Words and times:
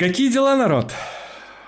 Какие 0.00 0.32
дела, 0.32 0.56
народ? 0.56 0.94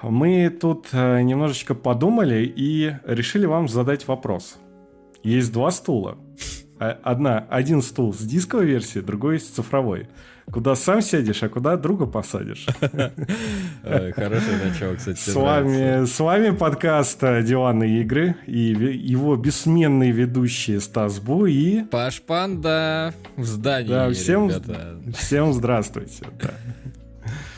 Мы 0.01 0.49
тут 0.49 0.87
э, 0.93 1.21
немножечко 1.21 1.75
подумали 1.75 2.51
и 2.57 2.97
решили 3.05 3.45
вам 3.45 3.69
задать 3.69 4.09
вопрос. 4.09 4.57
Есть 5.23 5.53
два 5.53 5.71
стула. 5.71 6.17
А, 6.81 6.99
одна, 7.03 7.47
один 7.51 7.83
стул 7.83 8.15
с 8.15 8.21
дисковой 8.21 8.65
версией, 8.65 9.05
другой 9.05 9.39
с 9.39 9.49
цифровой. 9.49 10.09
Куда 10.51 10.77
сам 10.77 11.03
сядешь, 11.03 11.43
а 11.43 11.51
куда 11.51 11.77
друга 11.77 12.07
посадишь. 12.07 12.67
Хорошее 13.83 14.65
начало, 14.67 14.95
кстати. 14.95 15.19
С 15.19 15.35
вами, 15.35 16.07
с 16.07 16.19
вами 16.19 16.57
подкаст 16.57 17.23
э, 17.23 17.43
«Диванные 17.43 18.01
игры» 18.01 18.37
и 18.47 18.59
его 18.59 19.37
бессменные 19.37 20.11
ведущие 20.11 20.81
Стас 20.81 21.21
Бу 21.21 21.45
и... 21.45 21.83
Паш 21.83 22.23
Панда 22.23 23.13
в 23.37 23.45
здании, 23.45 23.91
да, 23.91 24.11
всем, 24.11 24.51
всем 25.13 25.53
здравствуйте. 25.53 26.29
Да. 26.41 26.55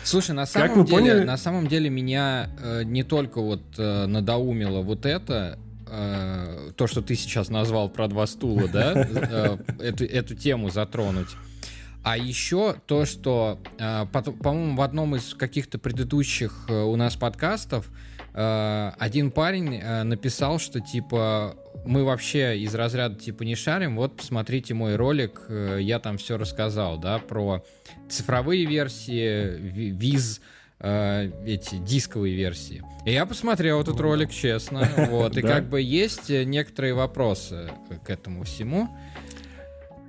Слушай, 0.04 0.32
на 0.32 0.46
самом 0.46 0.68
как 0.68 0.86
деле, 0.86 0.98
поняли... 0.98 1.24
на 1.24 1.36
самом 1.36 1.66
деле 1.66 1.90
меня 1.90 2.50
э, 2.62 2.82
не 2.84 3.02
только 3.02 3.40
вот 3.40 3.62
э, 3.78 4.06
надоумило 4.06 4.82
вот 4.82 5.06
это, 5.06 5.58
э, 5.88 6.72
то, 6.76 6.86
что 6.86 7.02
ты 7.02 7.14
сейчас 7.14 7.48
назвал 7.48 7.88
про 7.88 8.08
два 8.08 8.26
стула, 8.26 8.68
да, 8.68 8.92
э, 8.94 9.56
эту, 9.80 10.04
эту 10.04 10.34
тему 10.34 10.70
затронуть. 10.70 11.28
А 12.02 12.18
еще 12.18 12.76
то, 12.86 13.06
что, 13.06 13.58
э, 13.78 14.04
по-моему, 14.12 14.76
в 14.76 14.82
одном 14.82 15.16
из 15.16 15.34
каких-то 15.34 15.78
предыдущих 15.78 16.66
э, 16.68 16.82
у 16.82 16.96
нас 16.96 17.16
подкастов 17.16 17.90
э, 18.34 18.92
один 18.98 19.30
парень 19.30 19.76
э, 19.76 20.02
написал, 20.02 20.58
что 20.58 20.80
типа 20.80 21.56
мы 21.86 22.04
вообще 22.04 22.58
из 22.58 22.74
разряда 22.74 23.14
типа 23.14 23.42
не 23.42 23.54
шарим, 23.54 23.96
вот 23.96 24.18
посмотрите 24.18 24.74
мой 24.74 24.96
ролик, 24.96 25.42
э, 25.48 25.78
я 25.80 25.98
там 25.98 26.18
все 26.18 26.36
рассказал, 26.36 26.98
да, 26.98 27.18
про 27.18 27.64
цифровые 28.08 28.64
версии, 28.64 29.56
виз, 29.58 30.40
э, 30.80 31.30
эти 31.46 31.76
дисковые 31.76 32.34
версии. 32.34 32.82
И 33.04 33.12
я 33.12 33.26
посмотрел 33.26 33.80
этот 33.80 34.00
ролик, 34.00 34.30
честно, 34.30 34.88
вот, 35.08 35.36
и 35.36 35.42
как 35.42 35.68
бы 35.68 35.80
есть 35.80 36.28
некоторые 36.28 36.94
вопросы 36.94 37.70
к 38.04 38.10
этому 38.10 38.44
всему. 38.44 38.88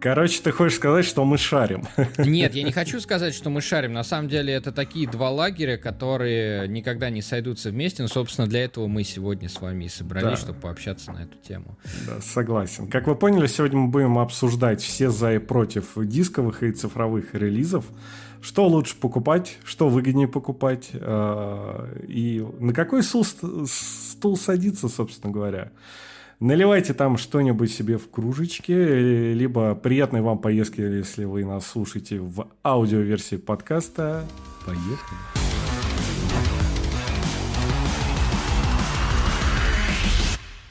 Короче, 0.06 0.40
ты 0.40 0.52
хочешь 0.52 0.76
сказать, 0.76 1.04
что 1.04 1.26
мы 1.26 1.40
шарим? 1.40 1.84
Нет, 2.20 2.54
я 2.54 2.62
не 2.62 2.72
хочу 2.72 3.00
сказать, 3.00 3.34
что 3.34 3.50
мы 3.50 3.60
шарим. 3.60 3.94
На 3.94 4.04
самом 4.04 4.30
деле 4.30 4.54
это 4.54 4.72
такие 4.72 5.10
два 5.10 5.32
лагеря, 5.32 5.78
которые 5.78 6.68
никогда 6.68 7.10
не 7.10 7.24
сойдутся 7.24 7.72
вместе. 7.72 8.04
Но, 8.04 8.08
собственно, 8.08 8.46
для 8.48 8.66
этого 8.66 8.86
мы 8.86 9.04
сегодня 9.04 9.50
с 9.50 9.60
вами 9.60 9.86
и 9.86 9.90
собрались, 9.90 10.30
да. 10.30 10.38
чтобы 10.38 10.60
пообщаться 10.60 11.12
на 11.12 11.24
эту 11.24 11.40
тему. 11.40 11.80
Да, 12.06 12.22
согласен. 12.22 12.86
Как 12.86 13.08
вы 13.08 13.16
поняли, 13.16 13.48
сегодня 13.48 13.80
мы 13.80 13.88
будем 13.88 14.20
обсуждать 14.20 14.80
все 14.80 15.10
за 15.10 15.34
и 15.34 15.38
против 15.40 15.94
дисковых 15.96 16.62
и 16.62 16.72
цифровых 16.72 17.34
релизов. 17.34 17.86
Что 18.42 18.68
лучше 18.68 18.96
покупать, 18.98 19.58
что 19.64 19.90
выгоднее 19.90 20.28
покупать, 20.28 20.90
э, 20.94 22.04
и 22.08 22.46
на 22.60 22.74
какой 22.74 23.02
стул, 23.02 23.26
стул 23.26 24.38
садиться, 24.38 24.88
собственно 24.88 25.34
говоря. 25.34 25.72
Наливайте 26.42 26.94
там 26.94 27.18
что-нибудь 27.18 27.72
себе 27.72 27.98
в 27.98 28.10
кружечке, 28.10 29.34
либо 29.34 29.74
приятной 29.74 30.20
вам 30.20 30.38
поездки, 30.38 30.82
если 30.82 31.24
вы 31.24 31.46
нас 31.46 31.66
слушаете 31.66 32.20
в 32.20 32.48
аудиоверсии 32.62 33.38
подкаста. 33.38 34.26
Поехали! 34.66 35.18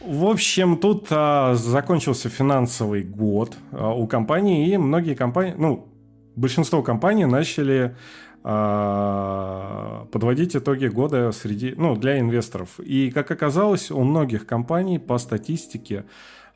В 0.01 0.27
общем, 0.27 0.77
тут 0.77 1.07
а, 1.11 1.55
закончился 1.55 2.29
финансовый 2.29 3.03
год 3.03 3.57
а, 3.73 3.95
у 3.95 4.07
компании, 4.07 4.69
и 4.69 4.77
многие 4.77 5.15
компании, 5.15 5.55
ну, 5.57 5.89
большинство 6.37 6.83
компаний 6.83 7.25
начали 7.25 7.97
подводить 8.45 10.55
итоги 10.55 10.89
года 10.89 11.33
среди, 11.33 11.73
ну, 11.79 11.97
для 11.97 12.21
инвесторов. 12.21 12.79
И, 12.79 13.11
как 13.11 13.31
оказалось, 13.31 13.91
у 13.91 14.05
многих 14.05 14.47
компаний 14.47 14.99
по 14.99 15.17
статистике 15.17 16.05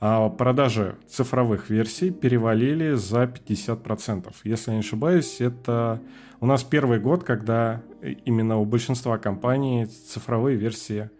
а, 0.00 0.28
продажи 0.28 0.96
цифровых 1.08 1.70
версий 1.70 2.10
перевалили 2.10 2.92
за 2.92 3.24
50%. 3.24 4.32
Если 4.44 4.70
я 4.70 4.74
не 4.74 4.80
ошибаюсь, 4.80 5.40
это 5.40 6.00
у 6.40 6.46
нас 6.46 6.62
первый 6.62 7.00
год, 7.00 7.24
когда 7.24 7.82
именно 8.24 8.58
у 8.58 8.64
большинства 8.64 9.18
компаний 9.18 9.86
цифровые 9.86 10.56
версии 10.56 11.10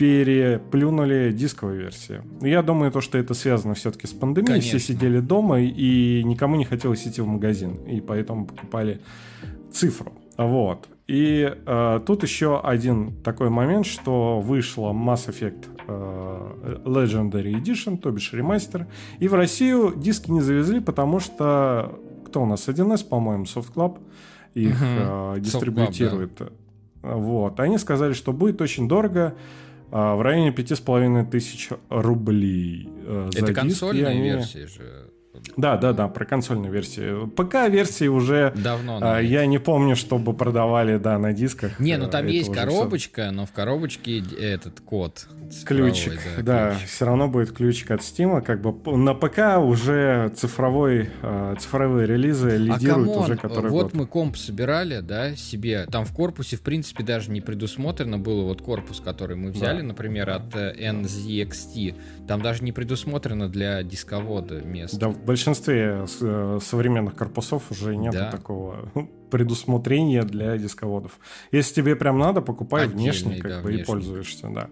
переплюнули 0.00 1.30
дисковые 1.30 1.82
версии. 1.82 2.22
Я 2.40 2.62
думаю, 2.62 2.90
то, 2.90 3.02
что 3.02 3.18
это 3.18 3.34
связано 3.34 3.74
все-таки 3.74 4.06
с 4.06 4.12
пандемией. 4.12 4.54
Конечно. 4.54 4.78
Все 4.78 4.94
сидели 4.94 5.20
дома, 5.20 5.60
и 5.60 6.24
никому 6.24 6.56
не 6.56 6.64
хотелось 6.64 7.06
идти 7.06 7.20
в 7.20 7.26
магазин. 7.26 7.74
И 7.86 8.00
поэтому 8.00 8.46
покупали 8.46 9.02
цифру. 9.70 10.14
Вот. 10.38 10.88
И 11.06 11.54
э, 11.66 12.00
тут 12.06 12.22
еще 12.22 12.60
один 12.60 13.12
такой 13.22 13.50
момент, 13.50 13.84
что 13.84 14.40
вышла 14.40 14.92
Mass 14.92 15.28
Effect 15.28 15.68
э, 15.86 16.76
Legendary 16.86 17.52
Edition, 17.52 17.98
то 17.98 18.10
бишь 18.10 18.32
ремастер. 18.32 18.86
И 19.18 19.28
в 19.28 19.34
Россию 19.34 19.92
диски 19.94 20.30
не 20.30 20.40
завезли, 20.40 20.80
потому 20.80 21.20
что 21.20 22.00
кто 22.24 22.44
у 22.44 22.46
нас? 22.46 22.66
1С, 22.66 23.06
по-моему, 23.06 23.44
Soft 23.44 23.74
Club 23.74 23.98
их 24.54 24.76
угу. 24.76 24.82
э, 24.82 25.40
дистрибутирует. 25.40 26.40
Club, 26.40 26.52
да. 27.02 27.16
Вот. 27.16 27.60
Они 27.60 27.76
сказали, 27.76 28.14
что 28.14 28.32
будет 28.32 28.62
очень 28.62 28.88
дорого 28.88 29.34
в 29.90 30.22
районе 30.22 30.52
пяти 30.52 30.74
с 30.74 30.80
половиной 30.80 31.24
тысяч 31.24 31.70
рублей. 31.88 32.88
Э, 33.06 33.30
Это 33.34 33.52
консольные 33.52 34.06
они... 34.06 34.22
версии 34.22 34.66
же. 34.66 35.10
Да, 35.56 35.76
да, 35.76 35.92
да, 35.92 36.08
про 36.08 36.24
консольную 36.24 36.72
версию. 36.72 37.28
ПК-версии 37.28 38.08
уже... 38.08 38.52
Давно. 38.56 38.98
А, 39.00 39.20
я 39.20 39.46
не 39.46 39.58
помню, 39.58 39.94
чтобы 39.94 40.32
продавали, 40.32 40.96
да, 40.98 41.18
на 41.18 41.32
дисках. 41.32 41.78
Не, 41.78 41.96
ну 41.98 42.08
там 42.08 42.26
есть 42.26 42.52
коробочка, 42.52 43.22
все... 43.22 43.30
но 43.30 43.46
в 43.46 43.52
коробочке 43.52 44.18
этот 44.18 44.80
код. 44.80 45.28
Ключик, 45.64 46.20
да, 46.38 46.42
да 46.42 46.70
ключик. 46.72 46.88
все 46.88 47.04
равно 47.06 47.28
будет 47.28 47.52
ключик 47.52 47.90
от 47.90 48.00
Steam. 48.00 48.40
Как 48.42 48.60
бы 48.60 48.96
на 48.96 49.14
ПК 49.14 49.58
уже 49.60 50.32
цифровой, 50.36 51.10
э, 51.22 51.56
цифровые 51.58 52.06
релизы 52.06 52.50
а 52.50 52.56
лидируют 52.56 53.16
а 53.16 53.20
уже 53.20 53.36
который 53.36 53.70
вот 53.70 53.84
год. 53.84 53.94
мы 53.94 54.06
комп 54.06 54.36
собирали, 54.36 55.00
да, 55.00 55.34
себе. 55.36 55.86
Там 55.90 56.04
в 56.04 56.12
корпусе, 56.12 56.56
в 56.56 56.62
принципе, 56.62 57.02
даже 57.02 57.30
не 57.30 57.40
предусмотрено 57.40 58.18
было 58.18 58.44
вот 58.44 58.62
корпус, 58.62 59.00
который 59.00 59.36
мы 59.36 59.50
взяли, 59.50 59.80
да. 59.80 59.88
например, 59.88 60.30
от 60.30 60.54
э, 60.54 60.74
NZXT. 60.78 61.94
Там 62.28 62.42
даже 62.42 62.62
не 62.62 62.72
предусмотрено 62.72 63.48
для 63.48 63.82
дисковода 63.82 64.60
место. 64.62 64.98
Да, 64.98 65.14
в 65.20 65.24
большинстве 65.24 66.06
э, 66.20 66.58
современных 66.62 67.14
корпусов 67.14 67.70
уже 67.70 67.96
нет 67.96 68.12
да. 68.12 68.30
такого 68.30 68.90
предусмотрения 69.30 70.22
для 70.22 70.56
дисководов. 70.56 71.18
Если 71.52 71.74
тебе 71.74 71.96
прям 71.96 72.18
надо, 72.18 72.40
покупай 72.40 72.84
Отдельный, 72.84 73.02
внешний, 73.02 73.40
как 73.40 73.50
да, 73.50 73.60
бы, 73.60 73.68
внешний. 73.68 73.82
и 73.82 73.86
пользуешься, 73.86 74.48
да. 74.48 74.68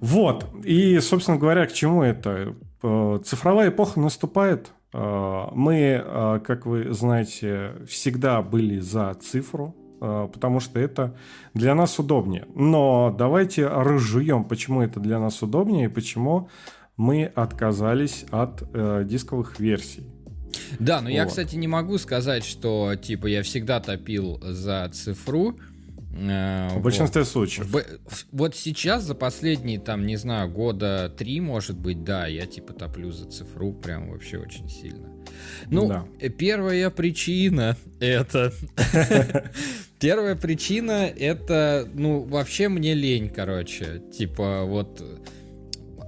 Вот. 0.00 0.46
И, 0.64 0.98
собственно 1.00 1.38
говоря, 1.38 1.66
к 1.66 1.72
чему 1.72 2.02
это? 2.02 2.54
Э, 2.82 3.20
цифровая 3.24 3.70
эпоха 3.70 4.00
наступает. 4.00 4.72
Э, 4.92 5.46
мы, 5.52 6.40
как 6.44 6.66
вы 6.66 6.92
знаете, 6.92 7.72
всегда 7.88 8.42
были 8.42 8.78
за 8.78 9.14
цифру, 9.14 9.74
потому 10.00 10.58
что 10.58 10.80
это 10.80 11.14
для 11.54 11.74
нас 11.76 11.98
удобнее. 11.98 12.46
Но 12.56 13.14
давайте 13.16 13.68
разжуем, 13.68 14.44
почему 14.44 14.82
это 14.82 14.98
для 14.98 15.20
нас 15.20 15.40
удобнее 15.42 15.84
и 15.84 15.88
почему 15.88 16.48
мы 16.96 17.24
отказались 17.24 18.24
от 18.30 18.62
э, 18.74 19.04
дисковых 19.06 19.58
версий. 19.58 20.04
Да, 20.78 21.00
но 21.00 21.08
вот. 21.08 21.14
я, 21.14 21.26
кстати, 21.26 21.56
не 21.56 21.68
могу 21.68 21.98
сказать, 21.98 22.44
что 22.44 22.94
типа 22.94 23.26
я 23.26 23.42
всегда 23.42 23.80
топил 23.80 24.38
за 24.42 24.90
цифру. 24.92 25.58
Э, 26.14 26.68
В 26.70 26.74
вот. 26.74 26.82
большинстве 26.82 27.24
случаев. 27.24 27.74
Вот 28.32 28.54
сейчас 28.54 29.04
за 29.04 29.14
последние, 29.14 29.80
там, 29.80 30.06
не 30.06 30.16
знаю, 30.16 30.50
года 30.50 31.12
три, 31.16 31.40
может 31.40 31.76
быть, 31.76 32.04
да, 32.04 32.26
я 32.26 32.46
типа 32.46 32.74
топлю 32.74 33.10
за 33.10 33.30
цифру 33.30 33.72
прям 33.72 34.10
вообще 34.10 34.38
очень 34.38 34.68
сильно. 34.68 35.08
Ну, 35.68 35.88
да. 35.88 36.04
Э, 36.20 36.28
первая 36.28 36.90
причина 36.90 37.76
это... 38.00 38.52
Первая 40.00 40.34
причина 40.34 41.06
это, 41.06 41.88
ну, 41.94 42.24
вообще 42.24 42.68
мне 42.68 42.92
лень, 42.92 43.30
короче. 43.30 44.02
Типа, 44.12 44.64
вот 44.64 45.00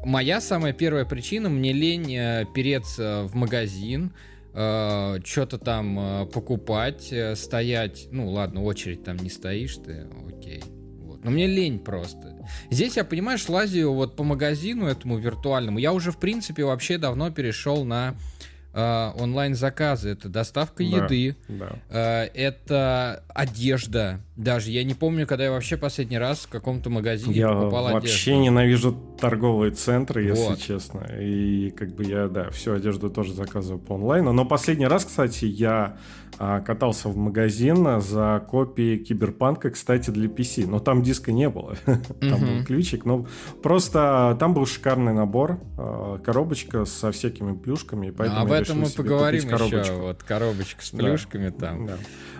моя 0.05 0.41
самая 0.41 0.73
первая 0.73 1.05
причина, 1.05 1.49
мне 1.49 1.73
лень 1.73 2.15
э, 2.15 2.45
переться 2.55 3.25
в 3.29 3.35
магазин, 3.35 4.13
э, 4.53 5.19
что-то 5.25 5.59
там 5.59 5.99
э, 5.99 6.27
покупать, 6.27 7.13
э, 7.13 7.37
стоять. 7.37 8.09
Ну, 8.11 8.31
ладно, 8.31 8.63
очередь 8.63 9.05
там 9.05 9.17
не 9.17 9.31
стоишь 9.31 9.77
ты, 9.77 10.07
окей. 10.29 10.63
Вот. 10.99 11.25
Но 11.25 11.31
мне 11.31 11.47
лень 11.47 11.79
просто. 11.79 12.47
Здесь 12.71 12.97
я, 12.97 13.05
понимаешь, 13.05 13.49
лазию 13.49 13.93
вот 13.93 14.17
по 14.17 14.25
магазину 14.25 14.87
этому 14.87 15.19
виртуальному. 15.19 15.79
Я 15.79 15.93
уже, 15.93 16.13
в 16.13 16.19
принципе, 16.19 16.65
вообще 16.65 16.99
давно 16.99 17.31
перешел 17.31 17.85
на 17.85 18.11
э, 18.11 18.54
онлайн-заказы, 18.75 20.11
это 20.11 20.29
доставка 20.29 20.83
да, 20.83 21.05
еды, 21.05 21.37
да. 21.49 21.79
Э, 21.91 22.25
это 22.35 23.23
одежда. 23.29 24.21
Даже 24.37 24.71
я 24.71 24.83
не 24.83 24.95
помню, 24.95 25.27
когда 25.27 25.45
я 25.45 25.51
вообще 25.53 25.77
последний 25.77 26.19
раз 26.19 26.41
в 26.41 26.49
каком-то 26.49 26.91
магазине 26.91 27.35
я 27.35 27.49
покупал 27.49 27.87
одежду. 27.87 28.07
Я 28.07 28.13
вообще 28.13 28.37
ненавижу 28.39 28.93
торговые 29.21 29.73
центры, 29.73 30.25
если 30.25 30.43
вот. 30.43 30.59
честно. 30.59 31.07
И 31.21 31.71
как 31.71 31.95
бы 31.95 32.05
я, 32.05 32.27
да, 32.27 32.51
всю 32.51 32.73
одежду 32.73 33.11
тоже 33.11 33.33
заказываю 33.33 33.79
по 33.79 33.95
онлайну. 33.95 34.33
Но 34.33 34.45
последний 34.45 34.87
раз, 34.87 35.05
кстати, 35.05 35.45
я 35.45 35.97
а, 36.39 36.61
катался 36.61 37.09
в 37.09 37.17
магазин 37.17 38.01
за 38.01 38.45
копией 38.49 38.99
Киберпанка, 38.99 39.71
кстати, 39.71 40.11
для 40.11 40.29
PC. 40.29 40.67
Но 40.67 40.81
там 40.81 41.03
диска 41.03 41.31
не 41.31 41.49
было. 41.49 41.77
там 42.21 42.41
был 42.41 42.65
ключик. 42.67 43.05
Но 43.05 43.27
просто 43.63 44.37
там 44.41 44.53
был 44.53 44.67
шикарный 44.67 45.13
набор, 45.13 45.61
а, 45.79 46.19
коробочка 46.19 46.85
со 46.87 47.13
всякими 47.13 47.57
плюшками. 47.57 48.13
А 48.19 48.45
этом 48.55 48.64
мы 48.73 48.89
поговорим 48.89 49.43
еще. 49.43 49.93
Вот 49.93 50.23
коробочка 50.23 50.83
с 50.83 50.91
плюшками 50.91 51.51
там. 51.51 51.91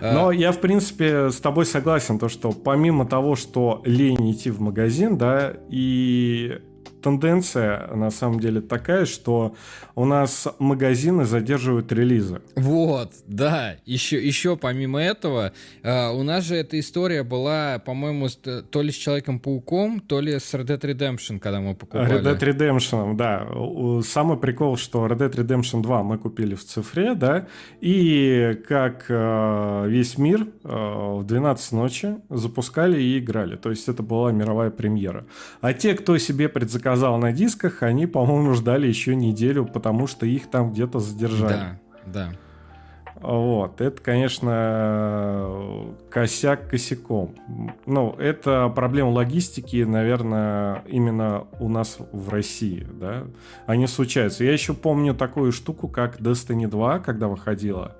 А 0.01 0.13
Но 0.13 0.31
я, 0.31 0.51
в 0.51 0.59
принципе, 0.59 1.29
с 1.29 1.37
тобой 1.37 1.65
согласен, 1.65 2.17
то, 2.19 2.29
что 2.29 2.51
помимо 2.51 3.05
того, 3.05 3.35
что 3.35 3.81
лень 3.85 4.31
идти 4.31 4.49
в 4.49 4.59
магазин, 4.59 5.17
да, 5.17 5.53
и 5.69 6.59
тенденция 7.05 7.87
на 7.95 8.09
самом 8.09 8.39
деле 8.39 8.61
такая, 8.61 9.05
что 9.05 9.55
у 9.93 10.05
нас 10.05 10.47
магазины 10.57 11.25
задерживают 11.25 11.91
релизы. 11.91 12.41
Вот, 12.55 13.13
да. 13.27 13.75
Еще, 13.85 14.25
еще 14.25 14.57
помимо 14.57 14.99
этого, 14.99 15.53
э, 15.83 16.09
у 16.09 16.23
нас 16.23 16.45
же 16.45 16.55
эта 16.55 16.79
история 16.79 17.21
была, 17.21 17.77
по-моему, 17.77 18.27
то 18.71 18.81
ли 18.81 18.91
с 18.91 18.95
Человеком-пауком, 18.95 19.99
то 19.99 20.19
ли 20.19 20.39
с 20.39 20.51
Red 20.55 20.65
Dead 20.65 20.81
Redemption, 20.81 21.39
когда 21.39 21.59
мы 21.59 21.75
покупали. 21.75 22.19
Red 22.19 22.23
Dead 22.23 22.39
Redemption, 22.39 23.15
да. 23.15 23.47
Самый 24.03 24.37
прикол, 24.37 24.75
что 24.77 25.05
Red 25.05 25.19
Dead 25.19 25.35
Redemption 25.35 25.83
2 25.83 26.03
мы 26.03 26.17
купили 26.17 26.55
в 26.55 26.65
цифре, 26.65 27.13
да, 27.13 27.47
и 27.81 28.59
как 28.67 29.05
э, 29.09 29.85
весь 29.87 30.17
мир 30.17 30.47
э, 30.63 30.67
в 30.67 31.23
12 31.23 31.71
ночи 31.71 32.15
запускали 32.29 32.99
и 32.99 33.19
играли. 33.19 33.57
То 33.57 33.69
есть 33.69 33.87
это 33.87 34.01
была 34.01 34.31
мировая 34.31 34.71
премьера. 34.71 35.25
А 35.61 35.73
те, 35.73 35.93
кто 35.93 36.17
себе 36.17 36.49
предзаказал 36.49 36.94
заказал 36.95 37.17
на 37.17 37.33
дисках, 37.33 37.83
они, 37.83 38.07
по-моему, 38.07 38.53
ждали 38.53 38.87
еще 38.87 39.15
неделю, 39.15 39.65
потому 39.65 40.07
что 40.07 40.25
их 40.25 40.49
там 40.49 40.71
где-то 40.71 40.99
задержали. 40.99 41.77
Да, 42.05 42.29
да. 42.29 42.31
Вот, 43.21 43.81
это, 43.81 44.01
конечно, 44.01 45.93
косяк 46.09 46.69
косяком. 46.69 47.35
Ну, 47.85 48.13
это 48.13 48.71
проблема 48.73 49.09
логистики, 49.09 49.83
наверное, 49.83 50.83
именно 50.87 51.47
у 51.59 51.69
нас 51.69 51.97
в 52.11 52.29
России, 52.29 52.87
да. 52.89 53.23
Они 53.67 53.87
случаются. 53.87 54.43
Я 54.43 54.53
еще 54.53 54.73
помню 54.73 55.13
такую 55.13 55.51
штуку, 55.51 55.87
как 55.87 56.19
Destiny 56.19 56.67
2, 56.67 56.99
когда 56.99 57.27
выходила. 57.27 57.95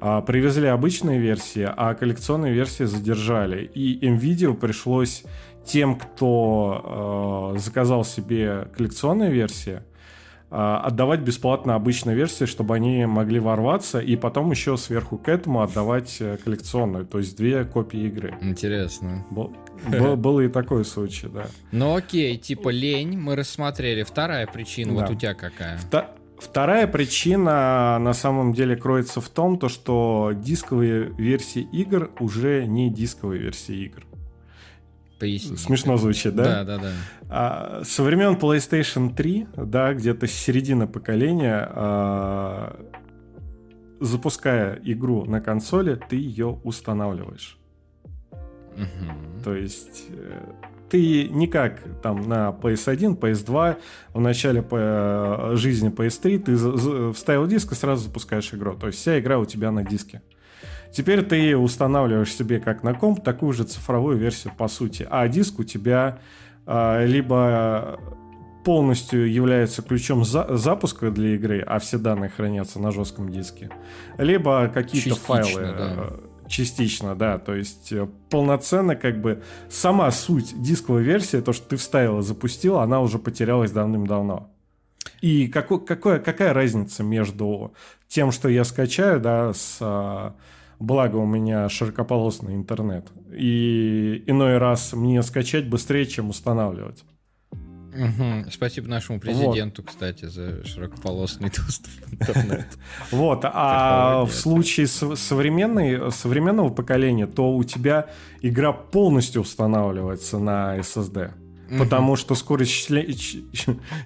А, 0.00 0.20
привезли 0.20 0.66
обычные 0.68 1.20
версии, 1.20 1.66
а 1.66 1.94
коллекционные 1.94 2.52
версии 2.52 2.84
задержали. 2.84 3.64
И 3.64 4.06
NVIDIA 4.06 4.54
пришлось 4.54 5.24
тем, 5.66 5.96
кто 5.96 7.52
э, 7.54 7.58
заказал 7.58 8.04
себе 8.04 8.68
коллекционные 8.76 9.30
версии, 9.30 9.82
э, 10.50 10.56
отдавать 10.56 11.20
бесплатно 11.20 11.74
обычные 11.74 12.16
версии, 12.16 12.44
чтобы 12.44 12.74
они 12.76 13.04
могли 13.06 13.40
ворваться, 13.40 13.98
и 13.98 14.16
потом 14.16 14.50
еще 14.50 14.76
сверху 14.76 15.18
к 15.18 15.28
этому 15.28 15.62
отдавать 15.62 16.16
э, 16.20 16.38
коллекционную, 16.44 17.04
то 17.04 17.18
есть 17.18 17.36
две 17.36 17.64
копии 17.64 18.00
игры. 18.00 18.34
Интересно. 18.40 19.24
Был, 19.30 19.54
был, 19.88 20.16
был 20.16 20.40
и 20.40 20.48
такой 20.48 20.84
случай, 20.84 21.28
да. 21.28 21.46
Ну 21.72 21.96
окей, 21.96 22.36
типа 22.36 22.68
лень 22.68 23.18
мы 23.18 23.36
рассмотрели. 23.36 24.04
Вторая 24.04 24.46
причина, 24.46 24.94
да. 24.94 25.00
вот 25.02 25.10
у 25.10 25.14
тебя 25.14 25.34
какая? 25.34 25.78
Вта- 25.78 26.10
Вторая 26.38 26.86
причина 26.86 27.98
на 27.98 28.12
самом 28.12 28.52
деле 28.52 28.76
кроется 28.76 29.20
в 29.20 29.28
том, 29.30 29.58
то, 29.58 29.68
что 29.70 30.32
дисковые 30.34 31.04
версии 31.16 31.62
игр 31.72 32.10
уже 32.20 32.66
не 32.66 32.90
дисковые 32.90 33.40
версии 33.40 33.86
игр. 33.86 34.04
Поясни. 35.18 35.56
Смешно 35.56 35.96
звучит, 35.96 36.34
да? 36.34 36.44
Да, 36.44 36.64
да, 36.64 36.78
да. 36.78 36.92
А, 37.28 37.82
со 37.84 38.02
времен 38.02 38.34
PlayStation 38.34 39.14
3, 39.14 39.46
да, 39.56 39.94
где-то 39.94 40.26
с 40.26 40.32
середины 40.32 40.86
поколения, 40.86 41.68
а, 41.70 42.84
запуская 44.00 44.78
игру 44.84 45.24
на 45.24 45.40
консоли, 45.40 45.98
ты 46.08 46.16
ее 46.16 46.60
устанавливаешь. 46.64 47.58
Угу. 48.76 49.42
То 49.44 49.54
есть 49.54 50.04
э, 50.10 50.40
ты 50.90 51.28
никак 51.28 51.82
там 52.02 52.28
на 52.28 52.50
PS1, 52.50 53.18
PS2, 53.18 53.76
в 54.12 54.20
начале 54.20 54.60
по 54.60 55.52
жизни 55.54 55.90
PS3 55.90 56.38
ты 56.38 57.12
вставил 57.14 57.46
диск 57.46 57.72
и 57.72 57.74
сразу 57.74 58.04
запускаешь 58.04 58.52
игру. 58.52 58.76
То 58.76 58.88
есть 58.88 58.98
вся 58.98 59.18
игра 59.18 59.38
у 59.38 59.46
тебя 59.46 59.70
на 59.70 59.82
диске. 59.82 60.20
Теперь 60.96 61.22
ты 61.22 61.54
устанавливаешь 61.54 62.34
себе 62.34 62.58
как 62.58 62.82
на 62.82 62.94
комп 62.94 63.22
такую 63.22 63.52
же 63.52 63.64
цифровую 63.64 64.16
версию 64.16 64.54
по 64.56 64.66
сути. 64.66 65.06
А 65.10 65.28
диск 65.28 65.58
у 65.58 65.64
тебя 65.64 66.20
а, 66.64 67.04
либо 67.04 68.00
полностью 68.64 69.30
является 69.30 69.82
ключом 69.82 70.24
за 70.24 70.56
запуска 70.56 71.10
для 71.10 71.34
игры, 71.34 71.60
а 71.60 71.80
все 71.80 71.98
данные 71.98 72.30
хранятся 72.30 72.80
на 72.80 72.92
жестком 72.92 73.28
диске, 73.28 73.68
либо 74.16 74.68
какие-то 74.68 75.16
файлы. 75.16 75.60
Да. 75.60 75.76
Э, 75.76 76.18
частично, 76.48 77.14
да. 77.14 77.36
То 77.36 77.54
есть 77.54 77.92
э, 77.92 78.08
полноценно 78.30 78.96
как 78.96 79.20
бы 79.20 79.42
сама 79.68 80.10
суть 80.10 80.58
дисковой 80.62 81.02
версии, 81.02 81.42
то, 81.42 81.52
что 81.52 81.68
ты 81.68 81.76
вставила, 81.76 82.22
запустила, 82.22 82.82
она 82.82 83.02
уже 83.02 83.18
потерялась 83.18 83.70
давным-давно. 83.70 84.50
И 85.20 85.48
какой, 85.48 85.84
какой, 85.84 86.20
какая 86.20 86.54
разница 86.54 87.02
между 87.02 87.74
тем, 88.08 88.32
что 88.32 88.48
я 88.48 88.64
скачаю, 88.64 89.20
да, 89.20 89.52
с 89.52 89.76
а, 89.80 90.34
Благо 90.78 91.16
у 91.16 91.26
меня 91.26 91.68
широкополосный 91.68 92.54
интернет. 92.54 93.06
И 93.32 94.22
иной 94.26 94.58
раз 94.58 94.92
мне 94.92 95.22
скачать 95.22 95.68
быстрее, 95.68 96.06
чем 96.06 96.30
устанавливать. 96.30 97.04
Угу. 97.96 98.50
Спасибо 98.50 98.88
нашему 98.88 99.18
президенту, 99.18 99.82
вот. 99.82 99.90
кстати, 99.90 100.26
за 100.26 100.64
широкополосный 100.66 101.50
доступ 101.56 101.90
в 102.06 102.12
интернет. 102.12 102.66
Вот, 103.10 103.40
а 103.44 104.24
в 104.24 104.32
случае 104.32 104.86
современной, 104.86 106.12
современного 106.12 106.68
поколения, 106.68 107.26
то 107.26 107.54
у 107.54 107.64
тебя 107.64 108.10
игра 108.42 108.72
полностью 108.72 109.42
устанавливается 109.42 110.38
на 110.38 110.76
SSD. 110.78 111.32
Угу. 111.70 111.78
Потому 111.78 112.16
что 112.16 112.34
скорость 112.34 112.72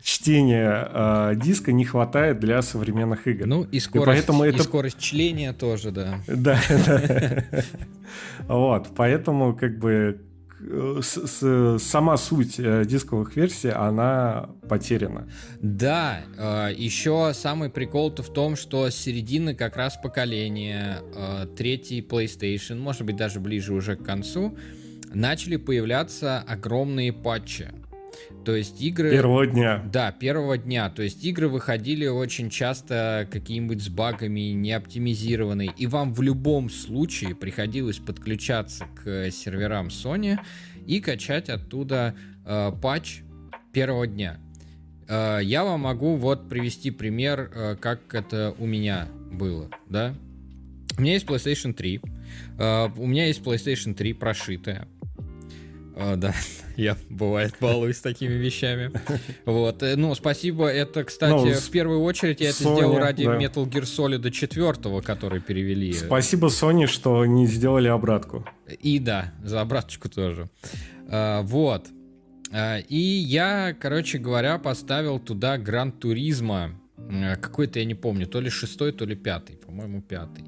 чтения 0.02 0.88
э, 0.92 1.34
диска 1.36 1.72
не 1.72 1.84
хватает 1.84 2.40
для 2.40 2.62
современных 2.62 3.26
игр. 3.26 3.46
Ну 3.46 3.64
и 3.64 3.80
скорость, 3.80 4.06
и 4.06 4.06
поэтому 4.06 4.44
это... 4.44 4.58
и 4.58 4.60
скорость 4.60 4.98
чления 4.98 5.52
тоже, 5.52 5.90
да. 5.90 6.20
Да, 6.26 6.58
да. 6.86 7.44
Вот, 8.48 8.88
поэтому 8.96 9.54
как 9.54 9.78
бы 9.78 10.20
с, 11.00 11.26
с, 11.26 11.78
сама 11.78 12.16
суть 12.16 12.56
э, 12.58 12.84
дисковых 12.84 13.34
версий, 13.36 13.70
она 13.70 14.50
потеряна. 14.68 15.28
Да, 15.60 16.20
э, 16.36 16.74
еще 16.76 17.32
самый 17.34 17.70
прикол-то 17.70 18.22
в 18.22 18.32
том, 18.32 18.56
что 18.56 18.88
с 18.90 18.94
середины 18.94 19.54
как 19.54 19.76
раз 19.76 19.96
поколения, 19.96 21.02
э, 21.14 21.46
третий 21.56 22.02
PlayStation, 22.02 22.78
может 22.78 23.04
быть 23.04 23.16
даже 23.16 23.40
ближе 23.40 23.72
уже 23.72 23.96
к 23.96 24.04
концу, 24.04 24.56
начали 25.12 25.56
появляться 25.56 26.38
огромные 26.40 27.12
патчи. 27.12 27.68
То 28.44 28.54
есть 28.54 28.80
игры... 28.80 29.10
Первого 29.10 29.46
дня. 29.46 29.82
Да, 29.92 30.12
первого 30.12 30.56
дня. 30.56 30.88
То 30.90 31.02
есть 31.02 31.24
игры 31.24 31.48
выходили 31.48 32.06
очень 32.06 32.50
часто 32.50 33.28
какие-нибудь 33.30 33.82
с 33.82 33.88
багами, 33.88 34.52
не 34.52 34.72
оптимизированные. 34.72 35.72
И 35.76 35.86
вам 35.86 36.14
в 36.14 36.22
любом 36.22 36.70
случае 36.70 37.34
приходилось 37.34 37.98
подключаться 37.98 38.86
к 38.96 39.30
серверам 39.30 39.88
Sony 39.88 40.38
и 40.86 41.00
качать 41.00 41.48
оттуда 41.50 42.14
э, 42.46 42.72
патч 42.80 43.20
первого 43.72 44.06
дня. 44.06 44.38
Э, 45.08 45.40
я 45.42 45.64
вам 45.64 45.80
могу 45.80 46.16
вот 46.16 46.48
привести 46.48 46.90
пример, 46.90 47.50
э, 47.54 47.76
как 47.78 48.14
это 48.14 48.54
у 48.58 48.66
меня 48.66 49.08
было, 49.32 49.68
да? 49.88 50.14
У 50.96 51.02
меня 51.02 51.14
есть 51.14 51.26
PlayStation 51.26 51.72
3. 51.72 52.00
Э, 52.58 52.88
у 52.96 53.06
меня 53.06 53.26
есть 53.26 53.42
PlayStation 53.42 53.94
3 53.94 54.14
прошитая. 54.14 54.88
О, 55.96 56.16
да, 56.16 56.34
я 56.76 56.96
бывает 57.08 57.54
балуюсь 57.60 57.98
такими 57.98 58.32
вещами. 58.32 58.92
Вот, 59.44 59.82
э, 59.82 59.96
ну, 59.96 60.14
спасибо. 60.14 60.66
Это, 60.66 61.04
кстати, 61.04 61.32
ну, 61.32 61.52
в 61.52 61.70
первую 61.70 62.02
очередь 62.02 62.40
я 62.40 62.50
Sony, 62.50 62.52
это 62.52 62.74
сделал 62.74 62.98
ради 62.98 63.24
да. 63.24 63.36
Metal 63.36 63.68
Gear 63.68 63.82
Solid 63.82 64.30
4, 64.30 65.02
который 65.02 65.40
перевели. 65.40 65.92
Спасибо 65.92 66.48
Sony, 66.48 66.86
что 66.86 67.24
не 67.26 67.46
сделали 67.46 67.88
обратку. 67.88 68.46
И 68.80 68.98
да, 68.98 69.32
за 69.42 69.60
обраточку 69.60 70.08
тоже. 70.08 70.48
А, 71.08 71.42
вот. 71.42 71.86
А, 72.52 72.78
и 72.78 72.98
я, 72.98 73.74
короче 73.78 74.18
говоря, 74.18 74.58
поставил 74.58 75.18
туда 75.18 75.58
Гранд 75.58 76.00
Туризма. 76.00 76.72
Какой-то, 77.40 77.78
я 77.78 77.84
не 77.84 77.94
помню, 77.94 78.26
то 78.26 78.40
ли 78.40 78.50
шестой, 78.50 78.92
то 78.92 79.04
ли 79.04 79.16
пятый. 79.16 79.56
По-моему, 79.56 80.02
пятый. 80.02 80.44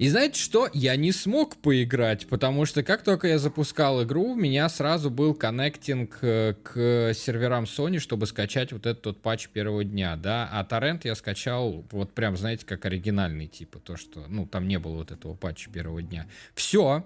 И 0.00 0.08
знаете 0.08 0.40
что? 0.40 0.66
Я 0.72 0.96
не 0.96 1.12
смог 1.12 1.56
поиграть, 1.56 2.26
потому 2.26 2.64
что 2.64 2.82
как 2.82 3.02
только 3.02 3.28
я 3.28 3.38
запускал 3.38 4.02
игру, 4.02 4.32
у 4.32 4.34
меня 4.34 4.66
сразу 4.70 5.10
был 5.10 5.34
коннектинг 5.34 6.20
э, 6.22 6.54
к 6.62 7.12
серверам 7.12 7.64
Sony, 7.64 7.98
чтобы 7.98 8.24
скачать 8.24 8.72
вот 8.72 8.86
этот 8.86 9.04
вот 9.04 9.20
патч 9.20 9.50
первого 9.50 9.84
дня, 9.84 10.16
да, 10.16 10.48
а 10.50 10.64
торрент 10.64 11.04
я 11.04 11.14
скачал 11.14 11.84
вот 11.90 12.14
прям, 12.14 12.38
знаете, 12.38 12.64
как 12.64 12.86
оригинальный, 12.86 13.46
типа, 13.46 13.78
то, 13.78 13.98
что, 13.98 14.24
ну, 14.26 14.46
там 14.46 14.66
не 14.66 14.78
было 14.78 14.94
вот 14.94 15.10
этого 15.10 15.34
патча 15.34 15.70
первого 15.70 16.00
дня. 16.00 16.26
Все, 16.54 17.04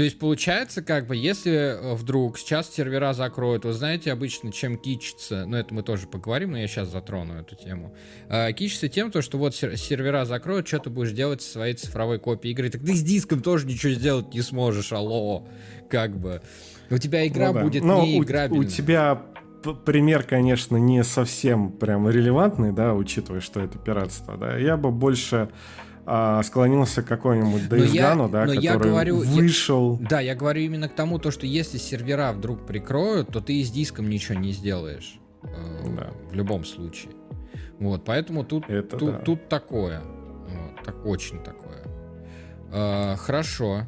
то 0.00 0.04
есть 0.04 0.18
получается, 0.18 0.80
как 0.80 1.06
бы, 1.06 1.14
если 1.14 1.52
э, 1.52 1.94
вдруг 1.94 2.38
сейчас 2.38 2.72
сервера 2.72 3.12
закроют, 3.12 3.66
вы 3.66 3.74
знаете 3.74 4.10
обычно, 4.10 4.50
чем 4.50 4.78
кичится, 4.78 5.44
ну 5.44 5.58
это 5.58 5.74
мы 5.74 5.82
тоже 5.82 6.06
поговорим, 6.06 6.52
но 6.52 6.58
я 6.58 6.66
сейчас 6.68 6.88
затрону 6.88 7.34
эту 7.34 7.54
тему, 7.54 7.94
э, 8.30 8.50
кичится 8.54 8.88
тем, 8.88 9.10
то, 9.10 9.20
что 9.20 9.36
вот 9.36 9.54
сервера 9.54 10.24
закроют, 10.24 10.66
что 10.66 10.78
ты 10.78 10.88
будешь 10.88 11.12
делать 11.12 11.42
со 11.42 11.50
своей 11.50 11.74
цифровой 11.74 12.18
копией 12.18 12.54
игры, 12.54 12.70
так 12.70 12.80
ты 12.80 12.94
с 12.94 13.02
диском 13.02 13.42
тоже 13.42 13.66
ничего 13.66 13.92
сделать 13.92 14.32
не 14.32 14.40
сможешь, 14.40 14.90
алло, 14.90 15.46
как 15.90 16.18
бы. 16.18 16.40
У 16.88 16.96
тебя 16.96 17.26
игра 17.26 17.48
ну, 17.48 17.52
да. 17.52 17.60
будет 17.60 17.84
но 17.84 18.02
не 18.02 18.18
у, 18.20 18.54
у 18.56 18.64
тебя 18.64 19.20
пример, 19.84 20.22
конечно, 20.22 20.78
не 20.78 21.04
совсем 21.04 21.72
прям 21.72 22.08
релевантный, 22.08 22.72
да, 22.72 22.94
учитывая, 22.94 23.42
что 23.42 23.60
это 23.60 23.76
пиратство, 23.76 24.38
да. 24.38 24.56
Я 24.56 24.78
бы 24.78 24.92
больше 24.92 25.50
а, 26.12 26.42
склонился 26.42 27.04
к 27.04 27.06
какому-нибудь 27.06 27.62
Gone, 27.62 28.28
да, 28.28 28.44
но 28.44 28.54
который 28.54 28.62
я 28.64 28.76
говорю, 28.76 29.18
вышел. 29.18 29.96
Я, 30.00 30.08
да, 30.08 30.20
я 30.20 30.34
говорю 30.34 30.62
именно 30.62 30.88
к 30.88 30.94
тому, 30.96 31.20
то, 31.20 31.30
что 31.30 31.46
если 31.46 31.78
сервера 31.78 32.32
вдруг 32.32 32.66
прикроют, 32.66 33.28
то 33.28 33.40
ты 33.40 33.60
и 33.60 33.64
с 33.64 33.70
диском 33.70 34.10
ничего 34.10 34.36
не 34.36 34.50
сделаешь. 34.50 35.20
Э, 35.44 35.96
да. 35.96 36.12
В 36.28 36.34
любом 36.34 36.64
случае. 36.64 37.12
Вот, 37.78 38.04
поэтому 38.04 38.42
тут, 38.44 38.68
Это 38.68 38.96
тут, 38.96 39.10
да. 39.12 39.18
тут 39.18 39.48
такое. 39.48 40.00
Вот, 40.00 40.84
так, 40.84 41.06
очень 41.06 41.40
такое. 41.44 41.84
Э, 42.72 43.14
хорошо. 43.16 43.86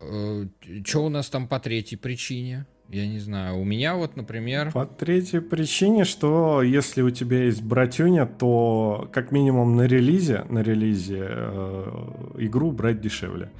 Э, 0.00 0.46
что 0.84 1.04
у 1.04 1.08
нас 1.08 1.28
там 1.28 1.46
по 1.46 1.60
третьей 1.60 1.98
причине? 1.98 2.66
Я 2.90 3.06
не 3.06 3.20
знаю. 3.20 3.60
У 3.60 3.64
меня 3.64 3.94
вот, 3.94 4.16
например... 4.16 4.72
По 4.72 4.84
третьей 4.84 5.40
причине, 5.40 6.04
что 6.04 6.60
если 6.60 7.02
у 7.02 7.10
тебя 7.10 7.44
есть 7.44 7.62
братюня, 7.62 8.26
то 8.26 9.08
как 9.12 9.30
минимум 9.30 9.76
на 9.76 9.82
релизе, 9.82 10.44
на 10.48 10.60
релизе 10.60 11.24
э, 11.28 12.32
игру 12.38 12.72
брать 12.72 13.00
дешевле. 13.00 13.52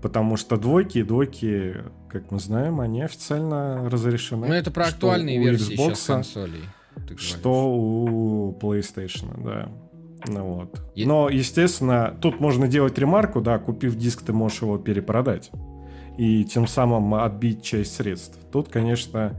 Потому 0.00 0.38
что 0.38 0.56
двойки 0.56 0.98
и 0.98 1.02
двойки, 1.02 1.76
как 2.08 2.30
мы 2.30 2.40
знаем, 2.40 2.80
они 2.80 3.02
официально 3.02 3.90
разрешены. 3.90 4.46
Ну, 4.48 4.54
это 4.54 4.70
про 4.70 4.86
актуальные 4.86 5.38
версии 5.38 5.74
Xbox, 5.74 5.94
сейчас 5.94 6.06
консолей. 6.06 6.62
Что 7.16 7.70
у 7.70 8.58
PlayStation, 8.58 9.44
да. 9.44 9.68
Ну 10.26 10.52
вот. 10.52 10.80
Но, 10.96 11.28
естественно, 11.28 12.16
тут 12.20 12.40
можно 12.40 12.68
делать 12.68 12.98
ремарку, 12.98 13.40
да, 13.40 13.58
купив 13.58 13.96
диск, 13.96 14.22
ты 14.22 14.32
можешь 14.32 14.62
его 14.62 14.78
перепродать 14.78 15.50
и 16.18 16.44
тем 16.44 16.66
самым 16.66 17.14
отбить 17.14 17.62
часть 17.62 17.94
средств. 17.94 18.37
Тут, 18.50 18.68
конечно, 18.68 19.36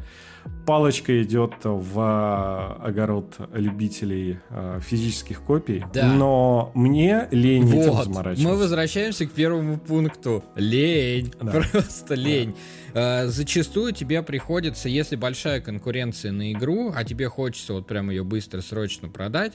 палочка 0.66 1.22
идет 1.24 1.54
в 1.64 2.00
а, 2.00 2.80
огород 2.84 3.38
любителей 3.54 4.40
а, 4.50 4.80
физических 4.80 5.42
копий, 5.42 5.84
да. 5.94 6.14
но 6.14 6.72
мне 6.76 7.28
лень 7.32 7.66
вот. 7.66 7.86
этим 7.86 8.04
заморачиваться. 8.04 8.48
Мы 8.48 8.56
возвращаемся 8.56 9.26
к 9.26 9.32
первому 9.32 9.78
пункту. 9.80 10.44
Лень. 10.56 11.34
Да. 11.42 11.52
Просто 11.52 12.16
лень. 12.16 12.56
Да. 12.94 13.28
Зачастую 13.28 13.94
тебе 13.94 14.22
приходится, 14.24 14.90
если 14.90 15.16
большая 15.16 15.62
конкуренция 15.62 16.32
на 16.32 16.52
игру, 16.52 16.92
а 16.96 17.04
тебе 17.04 17.30
хочется 17.30 17.74
вот 17.74 17.88
прям 17.88 18.10
ее 18.10 18.24
быстро, 18.24 18.62
срочно 18.62 19.10
продать, 19.10 19.54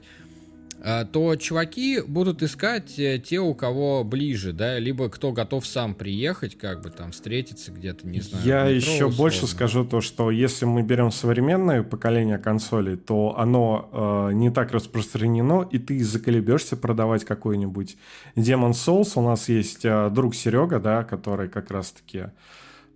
то 1.12 1.36
чуваки 1.36 2.02
будут 2.06 2.42
искать 2.42 2.98
э, 2.98 3.18
те, 3.18 3.40
у 3.40 3.54
кого 3.54 4.04
ближе, 4.04 4.52
да, 4.52 4.78
либо 4.78 5.08
кто 5.08 5.32
готов 5.32 5.66
сам 5.66 5.94
приехать, 5.94 6.58
как 6.58 6.82
бы 6.82 6.90
там 6.90 7.12
встретиться 7.12 7.72
где-то, 7.72 8.06
не 8.06 8.20
знаю. 8.20 8.44
Я 8.44 8.62
метро, 8.64 8.74
еще 8.74 8.90
условно. 9.06 9.16
больше 9.16 9.46
скажу 9.46 9.84
то, 9.84 10.00
что 10.00 10.30
если 10.30 10.66
мы 10.66 10.82
берем 10.82 11.10
современное 11.10 11.82
поколение 11.82 12.38
консолей, 12.38 12.96
то 12.96 13.36
оно 13.38 13.88
э, 14.30 14.34
не 14.34 14.50
так 14.50 14.72
распространено, 14.72 15.66
и 15.70 15.78
ты 15.78 16.02
заколебешься 16.04 16.76
продавать 16.76 17.24
какой-нибудь 17.24 17.96
Demon 18.36 18.72
Souls. 18.72 19.12
У 19.16 19.22
нас 19.22 19.48
есть 19.48 19.84
э, 19.84 20.10
друг 20.10 20.34
Серега, 20.34 20.80
да, 20.80 21.04
который 21.04 21.48
как 21.48 21.70
раз-таки 21.70 22.24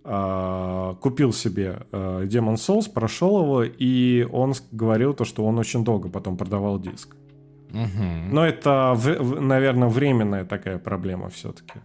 э, 0.03 0.93
купил 1.01 1.33
себе 1.33 1.81
э, 1.91 2.25
Demon 2.25 2.55
Souls, 2.55 2.91
прошел 2.91 3.41
его, 3.41 3.63
и 3.63 4.27
он 4.31 4.53
говорил 4.71 5.13
то, 5.13 5.25
что 5.25 5.45
он 5.45 5.57
очень 5.57 5.83
долго 5.83 6.09
потом 6.09 6.37
продавал 6.37 6.79
диск. 6.79 7.15
Угу. 7.69 8.03
Но 8.31 8.45
это, 8.45 8.97
наверное, 9.39 9.87
временная 9.87 10.45
такая 10.45 10.79
проблема 10.79 11.29
все-таки. 11.29 11.79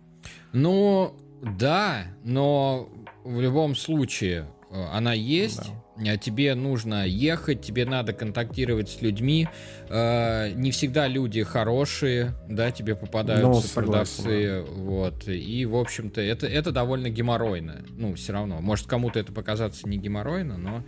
Ну, 0.53 1.15
да, 1.43 2.05
но 2.23 2.89
в 3.25 3.41
любом 3.41 3.75
случае 3.75 4.47
э, 4.71 4.85
она 4.93 5.13
есть. 5.13 5.71
Да. 5.97 6.17
Тебе 6.17 6.57
нужно 6.57 7.07
ехать, 7.07 7.63
тебе 7.63 7.87
надо 7.87 8.13
контактировать 8.13 8.89
с 8.89 9.01
людьми. 9.01 9.49
Э, 9.89 10.51
не 10.53 10.73
всегда 10.73 11.07
люди 11.07 11.45
хорошие, 11.45 12.35
да, 12.49 12.73
тебе 12.73 12.97
попадаются 12.97 13.47
ну, 13.47 13.61
согласен, 13.61 14.25
продавцы. 14.25 14.65
Да. 14.67 14.73
Вот. 14.73 15.29
И, 15.29 15.65
в 15.67 15.77
общем-то, 15.77 16.21
это, 16.21 16.47
это 16.47 16.73
довольно 16.73 17.11
геморройно. 17.11 17.85
Ну, 17.91 18.15
все 18.15 18.33
равно. 18.33 18.61
Может, 18.61 18.87
кому-то 18.87 19.21
это 19.21 19.33
показаться 19.33 19.89
не 19.89 19.99
геморройно, 19.99 20.57
но 20.57 20.83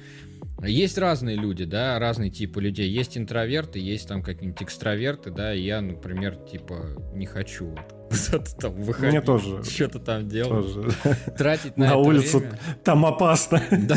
есть 0.63 0.99
разные 0.99 1.37
люди, 1.37 1.65
да, 1.65 1.99
разные 1.99 2.31
типы 2.31 2.61
людей. 2.61 2.89
Есть 2.89 3.19
интроверты, 3.19 3.79
есть 3.79 4.09
там 4.09 4.23
какие-нибудь 4.23 4.63
экстраверты, 4.63 5.31
да, 5.31 5.55
и 5.55 5.61
я, 5.61 5.81
например, 5.81 6.37
типа, 6.37 6.97
не 7.15 7.27
хочу 7.27 7.75
вот 8.31 8.57
там 8.61 8.73
выходить. 8.73 9.11
Мне 9.11 9.21
тоже. 9.21 9.63
Что-то 9.65 9.99
там 9.99 10.29
делать. 10.29 10.75
Тоже. 10.75 10.91
Тратить 11.37 11.77
на, 11.77 11.87
на 11.87 11.97
улицу 11.97 12.39
время. 12.39 12.59
там 12.85 13.07
опасно. 13.07 13.63
Да. 13.87 13.97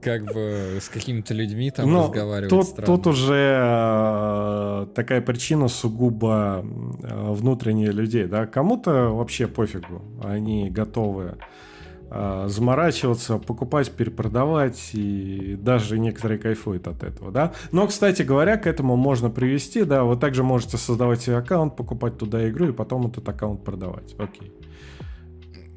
Как 0.00 0.24
бы 0.32 0.78
с 0.80 0.88
какими-то 0.88 1.34
людьми 1.34 1.70
там 1.70 1.90
Но 1.90 2.04
разговаривать 2.04 2.50
тут, 2.50 2.84
тут 2.84 3.06
уже 3.08 3.58
э, 3.60 4.86
такая 4.94 5.20
причина 5.20 5.68
сугубо 5.68 6.64
э, 7.02 7.32
внутренние 7.32 7.90
людей, 7.90 8.26
да. 8.26 8.46
Кому-то 8.46 9.10
вообще 9.10 9.46
пофигу. 9.46 10.02
Они 10.22 10.70
готовы 10.70 11.36
заморачиваться, 12.10 13.38
покупать, 13.38 13.90
перепродавать, 13.92 14.90
и 14.94 15.56
даже 15.58 15.98
некоторые 15.98 16.38
кайфуют 16.38 16.88
от 16.88 17.04
этого, 17.04 17.30
да. 17.30 17.52
Но, 17.70 17.86
кстати 17.86 18.22
говоря, 18.22 18.56
к 18.56 18.66
этому 18.66 18.96
можно 18.96 19.30
привести, 19.30 19.84
да, 19.84 20.02
вы 20.02 20.16
также 20.16 20.42
можете 20.42 20.76
создавать 20.76 21.22
себе 21.22 21.36
аккаунт, 21.36 21.76
покупать 21.76 22.18
туда 22.18 22.48
игру 22.50 22.68
и 22.68 22.72
потом 22.72 23.06
этот 23.06 23.28
аккаунт 23.28 23.64
продавать, 23.64 24.14
окей. 24.18 24.52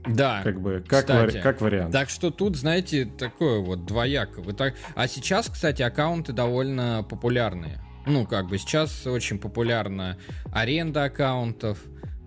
Да. 0.08 0.42
Как 0.44 0.60
бы, 0.60 0.84
как, 0.88 1.06
кстати, 1.06 1.32
вари- 1.38 1.42
как 1.42 1.62
вариант. 1.62 1.94
Так 1.94 2.10
что 2.10 2.30
тут, 2.30 2.58
знаете, 2.58 3.06
такое 3.06 3.60
вот 3.60 3.86
двояко. 3.86 4.42
Вы 4.42 4.54
так... 4.54 4.75
А 4.96 5.08
сейчас, 5.08 5.48
кстати, 5.50 5.82
аккаунты 5.82 6.34
довольно 6.34 7.06
популярные. 7.10 7.80
Ну, 8.06 8.25
как 8.25 8.48
бы 8.48 8.58
сейчас 8.58 9.08
очень 9.08 9.40
популярна 9.40 10.18
аренда 10.52 11.06
аккаунтов, 11.06 11.78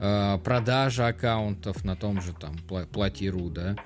э, 0.01 0.39
продажа 0.43 1.09
аккаунтов 1.09 1.85
на 1.85 1.97
том 1.97 2.23
же 2.23 2.33
там 2.33 2.57
платиру, 2.87 3.51
да. 3.51 3.77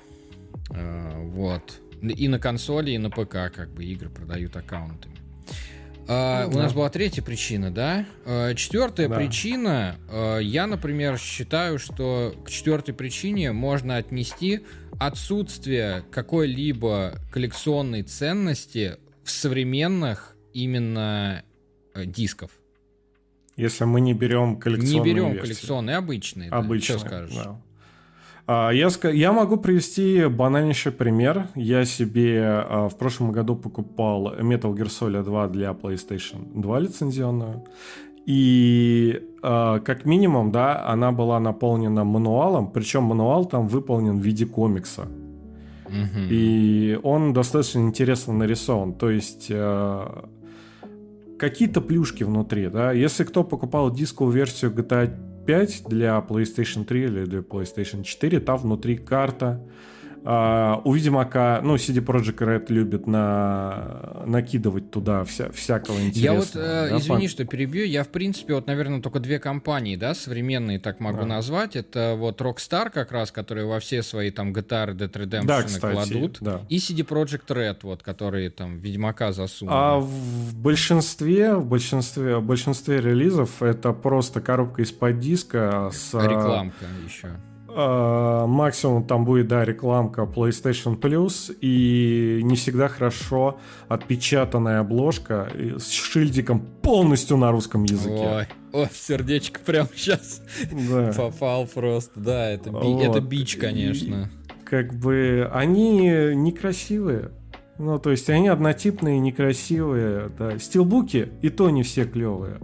Э, 0.71 1.23
вот. 1.29 1.81
И 2.03 2.29
на 2.29 2.39
консоли, 2.39 2.93
и 2.93 2.99
на 2.99 3.11
ПК 3.11 3.53
как 3.55 3.71
бы 3.71 3.85
игры 3.85 4.09
продают 4.09 4.57
аккаунтами. 4.57 5.17
Uh, 6.07 6.45
ну, 6.47 6.49
у 6.49 6.53
да. 6.55 6.63
нас 6.63 6.73
была 6.73 6.91
третья 6.91 7.23
причина, 7.23 7.71
да? 7.71 8.05
Uh, 8.25 8.57
четвертая 8.57 9.07
да. 9.09 9.15
причина, 9.15 9.97
uh, 10.09 10.43
я, 10.43 10.67
например, 10.67 11.19
считаю, 11.19 11.79
что 11.79 12.35
к 12.45 12.51
четвертой 12.51 12.95
причине 12.95 13.53
можно 13.53 13.97
отнести 13.97 14.63
отсутствие 14.99 16.03
какой-либо 16.11 17.21
коллекционной 17.31 18.03
ценности 18.03 18.97
в 19.23 19.31
современных 19.31 20.37
именно 20.53 21.45
дисков. 21.95 22.51
Если 23.57 23.85
мы 23.85 24.01
не 24.01 24.15
берем 24.15 24.59
коллекционные 24.59 24.99
Не 24.99 25.05
берем 25.05 25.33
версии. 25.33 25.41
коллекционные, 25.43 25.97
обычные. 25.97 26.51
Обычные, 26.51 26.99
да. 26.99 26.99
Что 26.99 27.09
скажешь? 27.09 27.35
Да. 27.37 27.63
А, 28.53 28.71
я, 28.73 28.89
я 29.13 29.33
могу 29.33 29.59
привести 29.59 30.27
банальнейший 30.27 30.91
пример. 30.91 31.47
Я 31.55 31.85
себе 31.85 32.43
а, 32.45 32.89
в 32.89 32.99
прошлом 32.99 33.31
году 33.31 33.55
покупал 33.55 34.35
Metal 34.35 34.75
Gear 34.75 34.89
Solid 34.89 35.23
2 35.23 35.49
для 35.49 35.71
PlayStation 35.71 36.61
2 36.61 36.81
лицензионную. 36.81 37.63
И 38.27 39.23
а, 39.41 39.79
как 39.79 40.05
минимум, 40.05 40.51
да, 40.51 40.85
она 40.85 41.13
была 41.13 41.39
наполнена 41.39 42.03
мануалом, 42.03 42.73
причем 42.73 43.05
мануал 43.05 43.45
там 43.45 43.69
выполнен 43.69 44.19
в 44.19 44.25
виде 44.25 44.47
комикса. 44.47 45.03
Угу. 45.87 46.21
И 46.31 46.99
он 47.05 47.33
достаточно 47.33 47.79
интересно 47.79 48.33
нарисован. 48.35 48.95
То 48.95 49.11
есть 49.11 49.53
какие-то 51.39 51.81
плюшки 51.81 52.25
внутри, 52.25 52.67
да. 52.69 52.91
Если 52.91 53.23
кто 53.23 53.45
покупал 53.45 53.93
дисковую 53.93 54.35
версию 54.35 54.73
GTA 54.73 55.30
5 55.47 55.85
для 55.89 56.19
PlayStation 56.29 56.85
3 56.85 57.05
или 57.05 57.25
для 57.25 57.41
PlayStation 57.41 58.03
4, 58.03 58.41
там 58.41 58.59
внутри 58.59 58.97
карта, 58.97 59.61
Uh, 59.61 60.00
у 60.23 60.93
Ведьмака, 60.93 61.61
ну, 61.63 61.77
CD 61.77 62.05
Projekt 62.05 62.39
Red 62.39 62.67
любит 62.69 63.07
на... 63.07 64.23
накидывать 64.27 64.91
туда 64.91 65.25
вся... 65.25 65.51
всякого 65.51 65.99
интересного. 66.01 66.35
Я 66.35 66.35
вот, 66.35 66.51
э, 66.55 66.91
да, 66.91 66.99
извини, 66.99 67.27
по... 67.27 67.31
что 67.31 67.45
перебью, 67.47 67.87
я, 67.87 68.05
в 68.05 68.09
принципе, 68.09 68.55
вот, 68.55 68.67
наверное, 68.67 69.01
только 69.01 69.21
две 69.21 69.39
компании, 69.39 69.97
да, 69.97 70.15
современные, 70.15 70.79
так 70.79 71.01
могу 71.01 71.21
да. 71.21 71.27
назвать. 71.27 71.75
Это 71.75 72.17
вот 72.19 72.41
Rockstar 72.41 72.91
как 72.91 73.13
раз, 73.13 73.33
которые 73.33 73.67
во 73.67 73.81
все 73.81 74.03
свои 74.03 74.31
там 74.31 74.53
GTA, 74.53 74.95
Dead 74.95 75.11
Redemption 75.11 75.47
да, 75.47 75.63
кстати, 75.63 75.93
кладут. 75.95 76.39
Да. 76.41 76.61
И 76.69 76.77
CD 76.77 77.07
Projekt 77.07 77.47
Red, 77.49 77.79
вот, 77.83 78.03
которые 78.03 78.51
там 78.51 78.79
Ведьмака 78.79 79.33
засунули. 79.33 79.75
А 79.77 79.99
в 79.99 80.55
большинстве, 80.55 81.55
в 81.55 81.65
большинстве, 81.65 82.37
в 82.37 82.45
большинстве 82.45 83.01
релизов 83.01 83.63
это 83.63 83.93
просто 83.93 84.41
коробка 84.41 84.83
из-под 84.83 85.19
диска 85.19 85.91
с... 85.93 86.13
Рекламка 86.15 86.85
еще 87.07 87.31
максимум 87.75 89.05
там 89.05 89.25
будет, 89.25 89.49
да, 89.49 89.65
рекламка 89.65 90.23
PlayStation 90.23 90.99
Plus 90.99 91.57
и 91.61 92.41
не 92.43 92.57
всегда 92.57 92.89
хорошо 92.89 93.59
отпечатанная 93.89 94.81
обложка 94.81 95.51
с 95.55 95.91
шильдиком 95.91 96.61
полностью 96.83 97.37
на 97.37 97.51
русском 97.51 97.85
языке. 97.85 98.47
Ой, 98.73 98.85
о, 98.85 98.89
сердечко 98.93 99.61
прям 99.61 99.89
сейчас 99.95 100.43
да. 100.71 101.13
попал 101.17 101.67
просто, 101.67 102.21
да, 102.21 102.51
это, 102.51 102.71
би, 102.71 102.77
вот. 102.77 103.03
это 103.03 103.21
бич, 103.21 103.57
конечно. 103.57 104.31
И, 104.31 104.65
как 104.65 104.95
бы 104.95 105.51
они 105.53 106.09
некрасивые. 106.35 107.33
Ну, 107.79 107.99
то 107.99 108.11
есть 108.11 108.29
они 108.29 108.49
однотипные, 108.49 109.19
некрасивые, 109.19 110.31
да. 110.39 110.59
Стилбуки 110.59 111.33
и 111.41 111.49
то 111.49 111.71
не 111.71 111.83
все 111.83 112.05
клевые. 112.05 112.59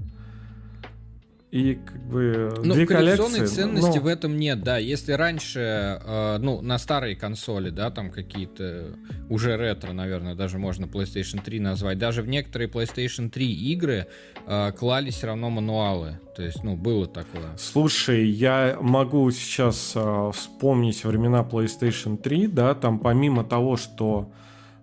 И 1.56 1.76
как 1.76 2.04
бы 2.08 2.52
ну, 2.62 2.74
две 2.74 2.86
коллекции, 2.86 3.46
ценности 3.46 3.96
но... 3.96 4.02
в 4.02 4.06
этом 4.06 4.36
нет, 4.36 4.62
да. 4.62 4.76
Если 4.76 5.12
раньше, 5.12 5.98
э, 6.04 6.36
ну, 6.38 6.60
на 6.60 6.76
старые 6.76 7.16
консоли, 7.16 7.70
да, 7.70 7.90
там 7.90 8.10
какие-то 8.10 8.90
уже 9.30 9.56
ретро, 9.56 9.94
наверное, 9.94 10.34
даже 10.34 10.58
можно 10.58 10.84
PlayStation 10.84 11.42
3 11.42 11.60
назвать, 11.60 11.96
даже 11.96 12.20
в 12.20 12.28
некоторые 12.28 12.68
PlayStation 12.68 13.30
3 13.30 13.50
игры 13.72 14.06
э, 14.46 14.72
клали 14.72 15.08
все 15.08 15.28
равно 15.28 15.48
мануалы. 15.48 16.20
То 16.36 16.42
есть, 16.42 16.62
ну, 16.62 16.76
было 16.76 17.06
такое. 17.06 17.56
Слушай, 17.56 18.28
я 18.28 18.76
могу 18.78 19.30
сейчас 19.30 19.92
э, 19.94 20.30
вспомнить 20.34 21.02
времена 21.04 21.40
PlayStation 21.50 22.18
3, 22.18 22.48
да, 22.48 22.74
там 22.74 22.98
помимо 22.98 23.44
того, 23.44 23.78
что 23.78 24.30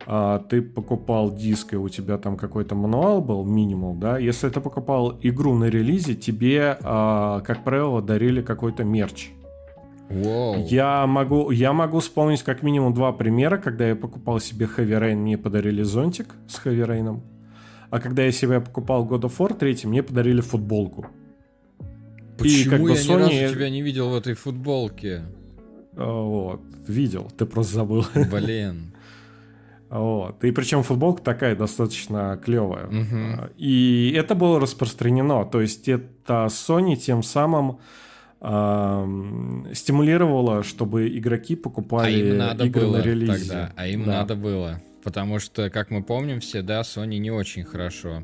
а, 0.06 0.40
ты 0.40 0.62
покупал 0.62 1.34
диск, 1.34 1.74
и 1.74 1.78
у 1.78 1.90
тебя 1.90 2.18
там 2.18 2.38
какой-то 2.38 2.76
мануал 2.76 3.22
был, 3.22 3.46
минимум, 3.46 4.00
да, 4.00 4.18
если 4.18 4.50
ты 4.50 4.60
покупал 4.60 5.18
игру 5.22 5.56
на 5.56 5.66
релизе, 5.66 6.16
тебе, 6.16 6.78
а, 6.82 7.42
как 7.42 7.64
правило, 7.64 8.02
дарили 8.02 8.42
какой-то 8.42 8.84
мерч. 8.84 9.30
Wow. 10.10 10.68
Я 10.68 11.08
могу, 11.08 11.52
я 11.52 11.74
могу 11.74 12.00
вспомнить 12.00 12.44
как 12.44 12.62
минимум 12.62 12.94
два 12.94 13.14
примера, 13.14 13.58
когда 13.58 13.88
я 13.88 13.96
покупал 13.96 14.40
себе 14.40 14.66
Heavy 14.66 15.00
Rain, 15.00 15.16
мне 15.16 15.38
подарили 15.38 15.82
зонтик 15.84 16.36
с 16.48 16.64
Heavy 16.64 16.86
Rain, 16.86 17.22
а 17.90 18.00
когда 18.00 18.24
я 18.24 18.32
себе 18.32 18.60
покупал 18.60 19.06
God 19.06 19.22
of 19.22 19.38
War 19.38 19.58
3, 19.58 19.82
мне 19.86 20.04
подарили 20.04 20.42
футболку. 20.42 21.08
Почему 22.38 22.62
и 22.62 22.70
как 22.70 22.82
бы 22.82 22.90
я 22.90 22.96
Sony... 22.96 23.30
ни 23.30 23.42
разу 23.44 23.56
тебя 23.56 23.70
не 23.70 23.82
видел 23.82 24.10
в 24.10 24.16
этой 24.16 24.34
футболке? 24.34 25.22
А, 25.96 26.22
вот, 26.22 26.62
видел, 26.88 27.32
ты 27.38 27.46
просто 27.46 27.76
забыл. 27.76 28.06
Блин. 28.32 28.93
Вот. 29.94 30.44
И 30.44 30.50
причем 30.50 30.82
футболка 30.82 31.22
такая 31.22 31.56
достаточно 31.56 32.42
клевая. 32.44 32.88
Угу. 32.88 33.52
И 33.58 34.12
это 34.18 34.34
было 34.34 34.60
распространено. 34.60 35.46
То 35.46 35.62
есть 35.62 35.88
это 35.88 36.48
Sony 36.50 36.96
тем 36.96 37.22
самым 37.22 37.78
э, 38.42 39.70
стимулировала, 39.74 40.64
чтобы 40.64 41.16
игроки 41.16 41.56
покупали 41.56 42.12
а 42.12 42.18
им 42.18 42.38
надо 42.38 42.66
игры 42.66 42.88
было 42.88 42.98
на 42.98 43.02
релизе. 43.04 43.50
Тогда. 43.50 43.74
А 43.76 43.86
им 43.86 44.06
да. 44.06 44.12
надо 44.14 44.36
было. 44.36 44.82
Потому 45.04 45.38
что, 45.38 45.70
как 45.70 45.92
мы 45.92 46.02
помним 46.02 46.40
все, 46.40 46.64
да, 46.64 46.82
Sony 46.82 47.20
не 47.20 47.30
очень 47.30 47.64
хорошо 47.64 48.24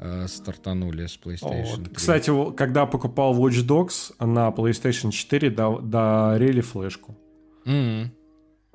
э, 0.00 0.26
стартанули 0.28 1.06
с 1.06 1.18
PlayStation 1.18 1.76
вот. 1.76 1.84
3. 1.84 1.94
Кстати, 1.94 2.52
когда 2.54 2.84
покупал 2.84 3.34
Watch 3.34 3.66
Dogs 3.66 4.12
на 4.22 4.50
PlayStation 4.50 5.10
4, 5.10 5.48
дарили 5.80 6.60
флешку. 6.60 7.16
Mm-hmm 7.64 8.10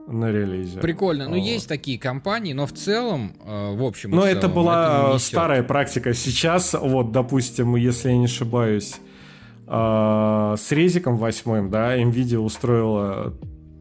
на 0.08 0.32
релизе. 0.32 0.80
Прикольно. 0.80 1.30
Ну, 1.30 1.36
есть 1.36 1.68
такие 1.68 1.98
компании, 1.98 2.54
но 2.54 2.66
в 2.66 2.74
целом, 2.74 3.34
э, 3.46 3.76
в 3.76 3.84
общем... 3.84 4.12
Но 4.12 4.24
целом, 4.24 4.38
это 4.38 4.48
была 4.50 5.10
это 5.10 5.20
старая 5.20 5.64
практика. 5.64 6.14
Сейчас, 6.14 6.74
вот, 6.74 7.12
допустим, 7.12 7.76
если 7.76 8.10
я 8.10 8.18
не 8.18 8.26
ошибаюсь, 8.26 8.96
э, 9.68 10.56
с 10.60 10.72
резиком 10.72 11.18
восьмым, 11.18 11.70
да, 11.70 11.98
Nvidia 11.98 12.38
устроила 12.38 13.34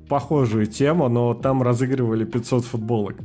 похожую 0.09 0.67
тему, 0.67 1.09
но 1.09 1.33
там 1.33 1.62
разыгрывали 1.62 2.25
500 2.25 2.67
футболок. 2.67 3.17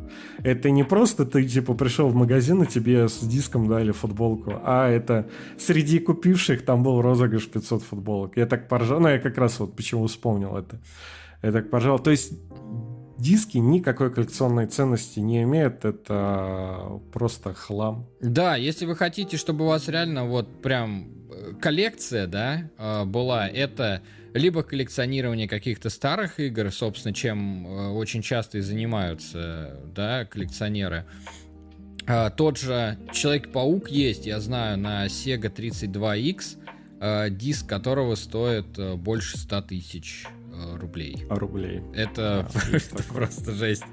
Это 0.42 0.70
не 0.70 0.86
просто 0.86 1.26
ты, 1.26 1.44
типа, 1.44 1.74
пришел 1.74 2.08
в 2.08 2.16
магазин, 2.16 2.64
и 2.64 2.66
тебе 2.66 3.10
с 3.10 3.20
диском 3.20 3.68
дали 3.68 3.92
футболку, 3.92 4.54
а 4.64 4.88
это 4.88 5.28
среди 5.60 6.00
купивших 6.00 6.64
там 6.64 6.84
был 6.84 7.02
розыгрыш 7.02 7.50
500 7.50 7.84
футболок. 7.84 8.38
Я 8.38 8.46
так 8.46 8.70
поржал, 8.70 9.02
ну, 9.02 9.10
я 9.10 9.20
как 9.20 9.38
раз 9.38 9.60
вот 9.60 9.76
почему 9.76 10.08
вспомнил 10.08 10.56
это. 10.56 10.80
Я 11.44 11.52
так 11.52 11.70
поржал. 11.70 12.00
То 12.00 12.12
есть 12.12 12.32
диски 13.18 13.58
никакой 13.58 14.14
коллекционной 14.14 14.68
ценности 14.68 15.20
не 15.20 15.44
имеют, 15.44 15.86
это 15.86 17.02
просто 17.12 17.54
хлам. 17.54 18.08
Да, 18.22 18.56
если 18.56 18.86
вы 18.86 18.96
хотите, 18.96 19.38
чтобы 19.38 19.66
у 19.66 19.68
вас 19.68 19.88
реально 19.88 20.26
вот 20.26 20.62
прям 20.62 21.08
э, 21.32 21.54
коллекция, 21.60 22.28
да, 22.28 22.70
э, 22.78 23.06
была, 23.06 23.48
это 23.48 24.02
либо 24.34 24.64
коллекционирование 24.64 25.48
каких-то 25.48 25.90
старых 25.90 26.40
игр, 26.40 26.72
собственно, 26.72 27.14
чем 27.14 27.66
э, 27.68 27.90
очень 27.90 28.22
часто 28.22 28.60
и 28.60 28.62
занимаются, 28.62 29.80
да, 29.96 30.26
коллекционеры. 30.26 31.06
Тот 32.38 32.58
же 32.58 32.98
Человек-паук 33.12 33.90
есть, 33.90 34.26
я 34.26 34.40
знаю, 34.40 34.78
на 34.78 35.08
Sega 35.08 35.54
32X, 35.54 37.32
диск 37.32 37.68
которого 37.68 38.16
стоит 38.16 38.80
больше 38.98 39.38
100 39.38 39.62
тысяч 39.64 40.26
рублей. 40.78 41.24
А 41.30 41.36
рублей. 41.36 41.82
Это, 41.94 42.48
а, 42.54 42.70
это 42.76 43.04
просто 43.04 43.54
жесть. 43.54 43.84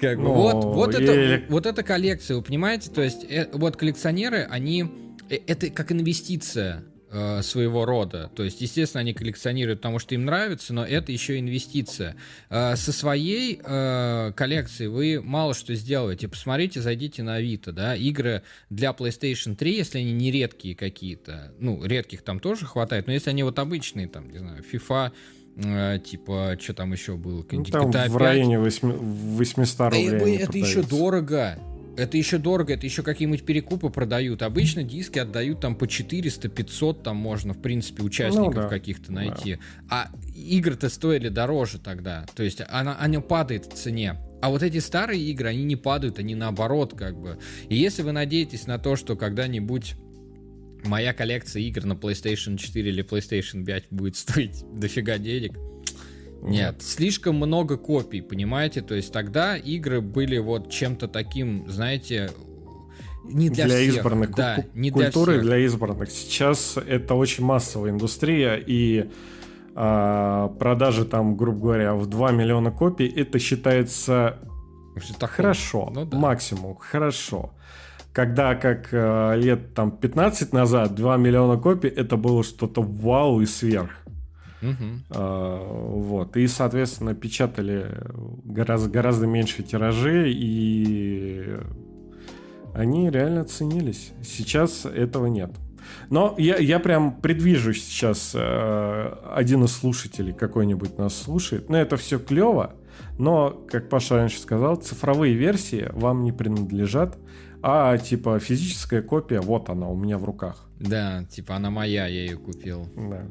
Как 0.00 0.18
бы, 0.18 0.28
вот, 0.28 0.64
вот, 0.64 0.94
это, 0.94 1.44
вот 1.48 1.66
эта 1.66 1.82
коллекция, 1.82 2.36
вы 2.36 2.42
понимаете? 2.42 2.90
То 2.90 3.02
есть, 3.02 3.24
э, 3.28 3.48
вот 3.52 3.76
коллекционеры, 3.76 4.46
они... 4.50 4.86
Э, 5.30 5.38
это 5.46 5.70
как 5.70 5.92
инвестиция 5.92 6.84
э, 7.10 7.42
своего 7.42 7.84
рода. 7.84 8.30
То 8.34 8.44
есть, 8.44 8.60
естественно, 8.60 9.00
они 9.00 9.14
коллекционируют, 9.14 9.80
потому 9.80 9.98
что 9.98 10.14
им 10.14 10.24
нравится, 10.24 10.74
но 10.74 10.84
это 10.84 11.12
еще 11.12 11.38
инвестиция. 11.38 12.16
Э, 12.50 12.76
со 12.76 12.92
своей 12.92 13.60
э, 13.62 14.32
коллекцией 14.36 14.88
вы 14.88 15.20
мало 15.22 15.54
что 15.54 15.74
сделаете. 15.74 16.28
Посмотрите, 16.28 16.80
зайдите 16.80 17.22
на 17.22 17.36
Авито, 17.36 17.72
да, 17.72 17.96
игры 17.96 18.42
для 18.70 18.90
PlayStation 18.90 19.56
3, 19.56 19.76
если 19.76 19.98
они 19.98 20.12
не 20.12 20.30
редкие 20.30 20.74
какие-то, 20.74 21.52
ну, 21.58 21.82
редких 21.84 22.22
там 22.22 22.40
тоже 22.40 22.66
хватает, 22.66 23.06
но 23.06 23.12
если 23.12 23.30
они 23.30 23.42
вот 23.42 23.58
обычные, 23.58 24.08
там, 24.08 24.30
не 24.30 24.38
знаю, 24.38 24.62
FIFA 24.62 25.12
Э, 25.12 25.35
типа, 25.56 26.56
что 26.60 26.74
там 26.74 26.92
еще 26.92 27.16
было? 27.16 27.44
Ну, 27.50 27.64
там 27.64 27.90
GTA 27.90 28.08
в 28.08 28.16
районе 28.16 28.58
800 28.58 29.80
рублей. 29.92 30.10
Да, 30.10 30.44
это 30.44 30.58
еще 30.58 30.82
дорого. 30.82 31.58
Это 31.96 32.18
еще 32.18 32.36
дорого, 32.36 32.74
это 32.74 32.84
еще 32.84 33.02
какие-нибудь 33.02 33.44
перекупы 33.44 33.88
продают. 33.88 34.42
Обычно 34.42 34.82
диски 34.82 35.18
отдают 35.18 35.60
там 35.60 35.74
по 35.74 35.88
400, 35.88 36.48
500, 36.48 37.02
там 37.02 37.16
можно, 37.16 37.54
в 37.54 37.62
принципе, 37.62 38.02
участников 38.02 38.54
ну, 38.54 38.62
да. 38.62 38.68
каких-то 38.68 39.12
найти. 39.12 39.58
Да. 39.88 40.10
А 40.10 40.10
игры-то 40.34 40.90
стоили 40.90 41.30
дороже 41.30 41.78
тогда. 41.78 42.26
То 42.34 42.42
есть 42.42 42.60
она, 42.68 42.98
она 43.00 43.20
падает 43.22 43.64
в 43.64 43.74
цене. 43.74 44.16
А 44.42 44.50
вот 44.50 44.62
эти 44.62 44.78
старые 44.78 45.22
игры, 45.22 45.48
они 45.48 45.64
не 45.64 45.76
падают, 45.76 46.18
они 46.18 46.34
наоборот 46.34 46.94
как 46.94 47.18
бы. 47.18 47.38
И 47.70 47.76
если 47.76 48.02
вы 48.02 48.12
надеетесь 48.12 48.66
на 48.66 48.78
то, 48.78 48.96
что 48.96 49.16
когда-нибудь 49.16 49.94
моя 50.86 51.12
коллекция 51.12 51.62
игр 51.62 51.84
на 51.84 51.92
PlayStation 51.92 52.56
4 52.56 52.88
или 52.88 53.04
PlayStation 53.04 53.64
5 53.64 53.84
будет 53.90 54.16
стоить 54.16 54.64
дофига 54.72 55.18
денег. 55.18 55.58
Нет, 56.42 56.82
слишком 56.82 57.36
много 57.36 57.76
копий, 57.76 58.20
понимаете? 58.20 58.80
То 58.80 58.94
есть 58.94 59.12
тогда 59.12 59.56
игры 59.56 60.00
были 60.00 60.38
вот 60.38 60.70
чем-то 60.70 61.08
таким, 61.08 61.68
знаете, 61.68 62.30
не 63.24 63.50
для, 63.50 63.66
для 63.66 63.76
всех. 63.78 63.94
избранных. 63.96 64.34
Да, 64.34 64.64
не 64.74 64.90
культуры 64.90 65.32
для, 65.32 65.40
всех. 65.40 65.42
для 65.42 65.58
избранных. 65.58 66.10
Сейчас 66.10 66.76
это 66.76 67.14
очень 67.14 67.44
массовая 67.44 67.90
индустрия, 67.90 68.54
и 68.54 69.10
а, 69.74 70.48
продажи 70.48 71.04
там, 71.04 71.36
грубо 71.36 71.60
говоря, 71.60 71.94
в 71.94 72.06
2 72.06 72.32
миллиона 72.32 72.70
копий, 72.70 73.06
это 73.08 73.38
считается 73.38 74.38
это 75.10 75.26
хорошо, 75.26 75.90
ну, 75.94 76.06
да. 76.06 76.16
максимум, 76.16 76.74
хорошо 76.76 77.52
когда 78.16 78.54
как 78.54 78.88
э, 78.92 79.34
лет 79.36 79.74
там 79.74 79.90
15 79.90 80.54
назад 80.54 80.94
2 80.94 81.18
миллиона 81.18 81.58
копий 81.60 81.88
это 81.88 82.16
было 82.16 82.42
что-то 82.42 82.80
вау 82.80 83.42
и 83.42 83.46
сверх. 83.46 83.90
Угу. 84.62 84.70
Uh, 85.10 86.00
вот. 86.00 86.36
И, 86.38 86.46
соответственно, 86.46 87.14
печатали 87.14 87.86
гораздо, 88.42 88.88
гораздо 88.88 89.26
меньше 89.26 89.62
тиражи, 89.62 90.32
и 90.32 91.58
они 92.74 93.10
реально 93.10 93.44
ценились. 93.44 94.12
Сейчас 94.22 94.86
этого 94.86 95.26
нет. 95.26 95.50
Но 96.08 96.34
я, 96.38 96.56
я 96.56 96.80
прям 96.80 97.20
предвижу 97.20 97.74
сейчас, 97.74 98.32
э, 98.34 99.14
один 99.34 99.64
из 99.64 99.72
слушателей 99.72 100.32
какой-нибудь 100.32 100.96
нас 100.96 101.14
слушает. 101.14 101.68
Но 101.68 101.76
это 101.76 101.98
все 101.98 102.18
клево. 102.18 102.76
Но, 103.18 103.50
как 103.68 103.88
Паша 103.88 104.16
раньше 104.16 104.38
сказал, 104.38 104.76
цифровые 104.76 105.34
версии 105.34 105.88
вам 105.92 106.24
не 106.24 106.32
принадлежат, 106.32 107.18
а 107.62 107.96
типа 107.98 108.38
физическая 108.38 109.02
копия, 109.02 109.40
вот 109.40 109.70
она 109.70 109.88
у 109.88 109.96
меня 109.96 110.18
в 110.18 110.24
руках. 110.24 110.68
Да, 110.78 111.24
типа 111.24 111.56
она 111.56 111.70
моя, 111.70 112.06
я 112.06 112.22
ее 112.22 112.36
купил. 112.36 112.86
Да. 112.96 113.22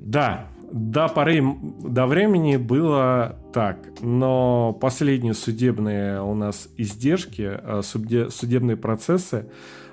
Да, 0.00 0.48
до 0.72 1.08
поры 1.08 1.42
до 1.82 2.06
времени 2.06 2.56
было 2.56 3.36
так, 3.52 3.78
но 4.00 4.72
последние 4.80 5.34
судебные 5.34 6.22
у 6.22 6.34
нас 6.34 6.68
издержки, 6.76 7.50
э, 7.52 7.82
судебные 7.82 8.76
процессы 8.76 9.50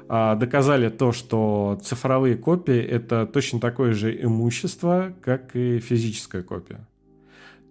а, 0.10 0.36
доказали 0.36 0.89
то, 0.89 1.12
что 1.12 1.77
цифровые 1.83 2.38
копии 2.38 2.79
это 2.79 3.25
точно 3.25 3.60
такое 3.60 3.93
же 3.93 4.15
имущество, 4.23 5.13
как 5.21 5.55
и 5.55 5.79
физическая 5.79 6.43
копия. 6.43 6.88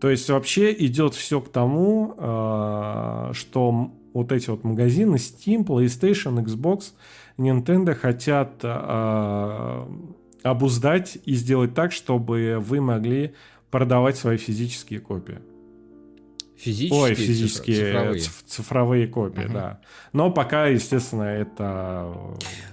То 0.01 0.11
есть 0.11 0.29
вообще 0.29 0.73
идет 0.73 1.15
все 1.15 1.41
к 1.41 1.49
тому, 1.49 2.15
а, 2.19 3.31
что 3.33 3.91
вот 4.13 4.33
эти 4.33 4.51
вот 4.51 4.65
магазины 4.65 5.17
Steam, 5.17 5.65
PlayStation, 5.65 6.43
Xbox, 6.45 6.93
Nintendo 7.39 7.95
хотят 7.95 8.61
а, 8.63 9.89
обуздать 10.43 11.19
и 11.25 11.35
сделать 11.35 11.75
так, 11.75 11.93
чтобы 11.93 12.59
вы 12.61 12.81
могли 12.81 13.35
продавать 13.71 14.17
свои 14.17 14.37
физические 14.37 15.01
копии. 15.01 15.39
Физические, 16.57 17.01
Ой, 17.03 17.14
физические 17.14 17.77
цифровые, 17.77 18.23
цифровые 18.47 19.07
копии, 19.09 19.45
угу. 19.45 19.53
да. 19.53 19.81
Но 20.14 20.31
пока, 20.31 20.69
естественно, 20.69 21.25
это 21.25 22.14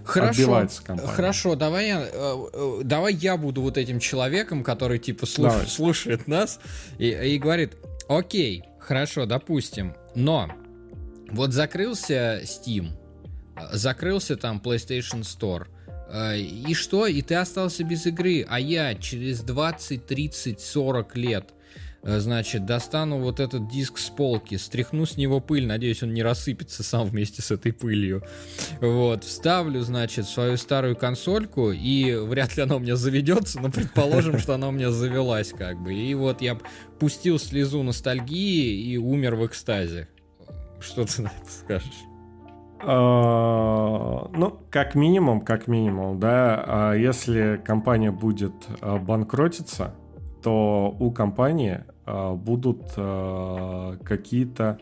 хорошо, 0.06 0.32
отбивается 0.32 0.84
компания. 0.84 1.12
Хорошо, 1.12 1.56
давай 1.56 1.88
я, 1.88 2.02
э, 2.02 2.46
э, 2.54 2.82
давай 2.86 3.13
я 3.13 3.36
буду 3.36 3.62
вот 3.62 3.78
этим 3.78 4.00
человеком, 4.00 4.63
который 4.63 5.00
типа 5.00 5.26
слуш, 5.26 5.67
слушает 5.67 6.28
нас 6.30 6.62
и, 6.98 7.10
и 7.10 7.38
говорит, 7.38 7.76
окей, 8.08 8.63
хорошо, 8.80 9.26
допустим, 9.26 9.93
но 10.15 10.50
вот 11.30 11.52
закрылся 11.52 12.41
Steam, 12.43 12.91
закрылся 13.74 14.38
там 14.38 14.62
PlayStation 14.63 15.24
Store, 15.24 15.67
э, 16.10 16.39
и 16.39 16.74
что? 16.74 17.06
И 17.06 17.22
ты 17.22 17.36
остался 17.36 17.84
без 17.84 18.06
игры, 18.06 18.46
а 18.48 18.62
я 18.62 18.96
через 18.96 19.41
20, 19.41 20.06
30, 20.06 20.62
40 20.62 21.17
лет 21.17 21.50
Э, 21.50 21.93
значит, 22.04 22.66
достану 22.66 23.20
вот 23.20 23.39
этот 23.39 23.68
диск 23.68 23.98
с 23.98 24.10
полки, 24.10 24.56
стряхну 24.56 25.06
с 25.06 25.18
него 25.18 25.39
пыль, 25.39 25.66
надеюсь, 25.66 26.04
он 26.04 26.13
не 26.13 26.22
рассыпется 26.22 26.84
сам 26.84 27.08
вместе 27.08 27.42
с 27.42 27.52
этой 27.52 27.72
пылью. 27.72 28.24
Вот, 28.82 29.24
вставлю, 29.24 29.82
значит, 29.82 30.28
свою 30.28 30.58
старую 30.58 30.96
консольку, 30.96 31.72
и 31.72 32.13
вряд 32.16 32.58
ли 32.58 32.63
она 32.63 32.76
у 32.76 32.80
меня 32.80 32.96
заведется, 32.96 33.60
но 33.60 33.72
предположим, 33.72 34.38
что 34.38 34.54
она 34.56 34.68
у 34.68 34.72
меня 34.72 34.92
завелась, 34.92 35.52
как 35.52 35.82
бы. 35.82 35.94
И 35.94 36.13
вот 36.13 36.42
я 36.42 36.58
пустил 37.00 37.39
слезу 37.39 37.84
ностальгии 37.84 38.92
и 38.92 38.98
умер 38.98 39.36
в 39.36 39.46
экстазе. 39.46 40.10
Что 40.80 41.06
ты 41.06 41.22
на 41.22 41.28
это 41.28 41.52
скажешь? 41.52 42.04
А, 42.86 44.30
ну, 44.34 44.60
как 44.70 44.96
минимум, 44.96 45.39
как 45.39 45.68
минимум, 45.68 46.20
да, 46.20 46.63
а 46.68 46.94
если 46.94 47.62
компания 47.63 48.12
будет 48.12 48.54
а, 48.82 48.98
банкротиться, 48.98 49.96
то 50.42 50.94
у 51.00 51.12
компании 51.12 51.86
будут 52.06 52.82
а, 52.98 53.98
какие-то 54.04 54.80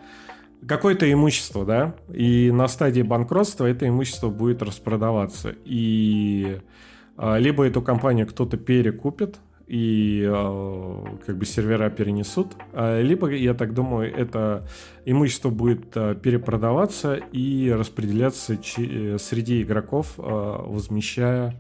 какое-то 0.67 1.11
имущество, 1.11 1.65
да, 1.65 1.95
и 2.13 2.51
на 2.51 2.67
стадии 2.67 3.01
банкротства 3.01 3.65
это 3.65 3.87
имущество 3.87 4.29
будет 4.29 4.61
распродаваться, 4.61 5.55
и 5.65 6.59
а, 7.17 7.37
либо 7.37 7.65
эту 7.65 7.81
компанию 7.81 8.27
кто-то 8.27 8.57
перекупит, 8.57 9.39
и 9.67 10.29
как 11.25 11.37
бы 11.37 11.45
сервера 11.45 11.89
перенесут, 11.89 12.47
либо, 12.75 13.29
я 13.31 13.53
так 13.53 13.73
думаю, 13.73 14.13
это 14.13 14.67
имущество 15.05 15.49
будет 15.49 15.91
перепродаваться 16.21 17.15
и 17.15 17.71
распределяться 17.71 18.57
среди 18.61 19.61
игроков, 19.61 20.15
возмещая 20.17 21.55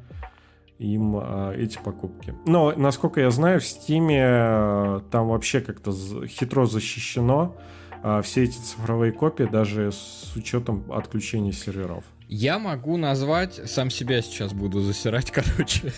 им 0.81 1.17
э, 1.17 1.55
эти 1.57 1.77
покупки. 1.77 2.33
Но, 2.45 2.73
насколько 2.75 3.21
я 3.21 3.29
знаю, 3.31 3.59
в 3.59 3.63
Steam 3.63 4.09
э, 4.09 5.01
там 5.11 5.27
вообще 5.29 5.61
как-то 5.61 5.91
хитро 6.25 6.65
защищено 6.65 7.55
э, 8.03 8.21
все 8.23 8.43
эти 8.43 8.57
цифровые 8.57 9.11
копии, 9.11 9.43
даже 9.43 9.91
с 9.91 10.33
учетом 10.35 10.91
отключения 10.91 11.51
серверов. 11.51 12.03
Я 12.27 12.59
могу 12.59 12.97
назвать, 12.97 13.53
сам 13.69 13.89
себя 13.89 14.21
сейчас 14.21 14.53
буду 14.53 14.81
засирать, 14.81 15.31
короче. 15.31 15.93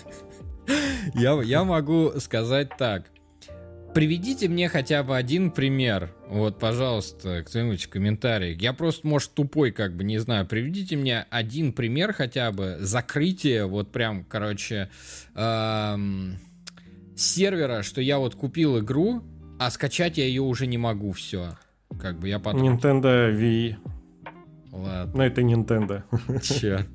я, 1.14 1.42
я 1.42 1.64
могу 1.64 2.12
сказать 2.20 2.70
так. 2.78 3.13
Приведите 3.94 4.48
мне 4.48 4.70
хотя 4.70 5.04
бы 5.04 5.16
один 5.16 5.52
пример. 5.52 6.10
Вот, 6.28 6.58
пожалуйста, 6.58 7.44
кто-нибудь 7.46 7.84
в 7.84 7.90
комментариях. 7.90 8.60
Я 8.60 8.74
просто, 8.74 9.06
может, 9.08 9.34
тупой, 9.36 9.72
как 9.72 9.96
бы, 9.96 10.04
не 10.04 10.18
знаю. 10.18 10.48
Приведите 10.48 10.96
мне 10.96 11.28
один 11.30 11.74
пример 11.74 12.12
хотя 12.12 12.52
бы 12.52 12.78
закрытия, 12.80 13.66
вот 13.66 13.92
прям, 13.92 14.24
короче, 14.24 14.90
эм, 15.36 16.40
сервера, 17.16 17.84
что 17.84 18.02
я 18.02 18.18
вот 18.18 18.34
купил 18.34 18.80
игру, 18.80 19.22
а 19.60 19.70
скачать 19.70 20.18
я 20.18 20.26
ее 20.26 20.42
уже 20.42 20.66
не 20.66 20.80
могу, 20.80 21.12
все. 21.12 21.56
Как 22.00 22.20
бы 22.20 22.30
я 22.30 22.40
потом... 22.40 22.64
Nintendo 22.64 23.32
Wii. 23.32 23.76
Ладно. 24.72 25.14
Но 25.16 25.24
это 25.24 25.42
Nintendo. 25.42 26.02
Черт. 26.42 26.88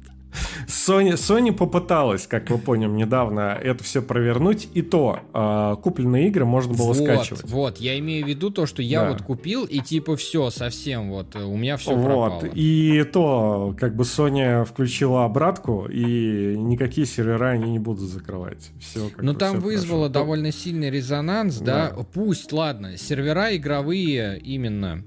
Sony, 0.67 1.15
Sony 1.15 1.53
попыталась, 1.53 2.27
как 2.27 2.51
мы 2.51 2.59
помним, 2.59 2.97
недавно 2.97 3.59
это 3.61 3.83
все 3.85 4.03
провернуть, 4.03 4.69
и 4.75 4.83
то 4.83 5.21
э, 5.33 5.77
купленные 5.83 6.29
игры 6.29 6.45
можно 6.45 6.75
было 6.75 6.93
вот, 6.93 6.97
скачивать. 6.97 7.45
Вот, 7.45 7.79
я 7.79 7.99
имею 7.99 8.25
в 8.25 8.29
виду 8.29 8.51
то, 8.51 8.67
что 8.67 8.83
я 8.83 9.03
да. 9.03 9.11
вот 9.11 9.23
купил, 9.23 9.65
и 9.65 9.81
типа 9.81 10.17
все, 10.17 10.51
совсем 10.51 11.11
вот, 11.11 11.35
у 11.37 11.57
меня 11.57 11.77
все 11.77 11.95
вот, 11.95 12.05
пропало. 12.05 12.51
И 12.55 13.05
то, 13.05 13.75
как 13.79 13.97
бы 13.97 14.05
Sony 14.05 14.65
включила 14.65 15.25
обратку, 15.25 15.87
и 15.87 16.55
никакие 16.57 17.07
сервера 17.07 17.51
они 17.51 17.73
не 17.73 17.79
будут 17.79 18.09
закрывать. 18.09 18.71
Все, 18.81 19.11
Но 19.19 19.35
там 19.35 19.61
вызвало 19.61 20.09
хорошо. 20.09 20.13
довольно 20.13 20.53
сильный 20.53 20.91
резонанс, 20.91 21.59
да? 21.59 21.91
да, 21.91 22.05
пусть, 22.13 22.53
ладно, 22.53 22.97
сервера 22.97 23.57
игровые 23.57 24.39
именно, 24.39 25.05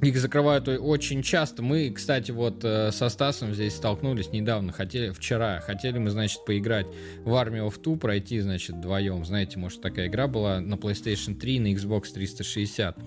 их 0.00 0.16
закрывают 0.18 0.68
очень 0.68 1.22
часто. 1.22 1.62
Мы, 1.62 1.90
кстати, 1.90 2.30
вот 2.30 2.64
э, 2.64 2.90
со 2.92 3.08
Стасом 3.08 3.54
здесь 3.54 3.74
столкнулись 3.74 4.30
недавно, 4.32 4.72
хотели, 4.72 5.10
вчера, 5.10 5.60
хотели 5.60 5.98
мы, 5.98 6.10
значит, 6.10 6.44
поиграть 6.44 6.86
в 7.24 7.30
Army 7.30 7.66
of 7.66 7.80
Two, 7.80 7.96
пройти, 7.96 8.40
значит, 8.40 8.76
вдвоем. 8.76 9.24
Знаете, 9.24 9.58
может, 9.58 9.80
такая 9.80 10.08
игра 10.08 10.26
была 10.26 10.60
на 10.60 10.74
PlayStation 10.74 11.34
3, 11.34 11.60
на 11.60 11.72
Xbox 11.74 12.12
360. 12.12 12.98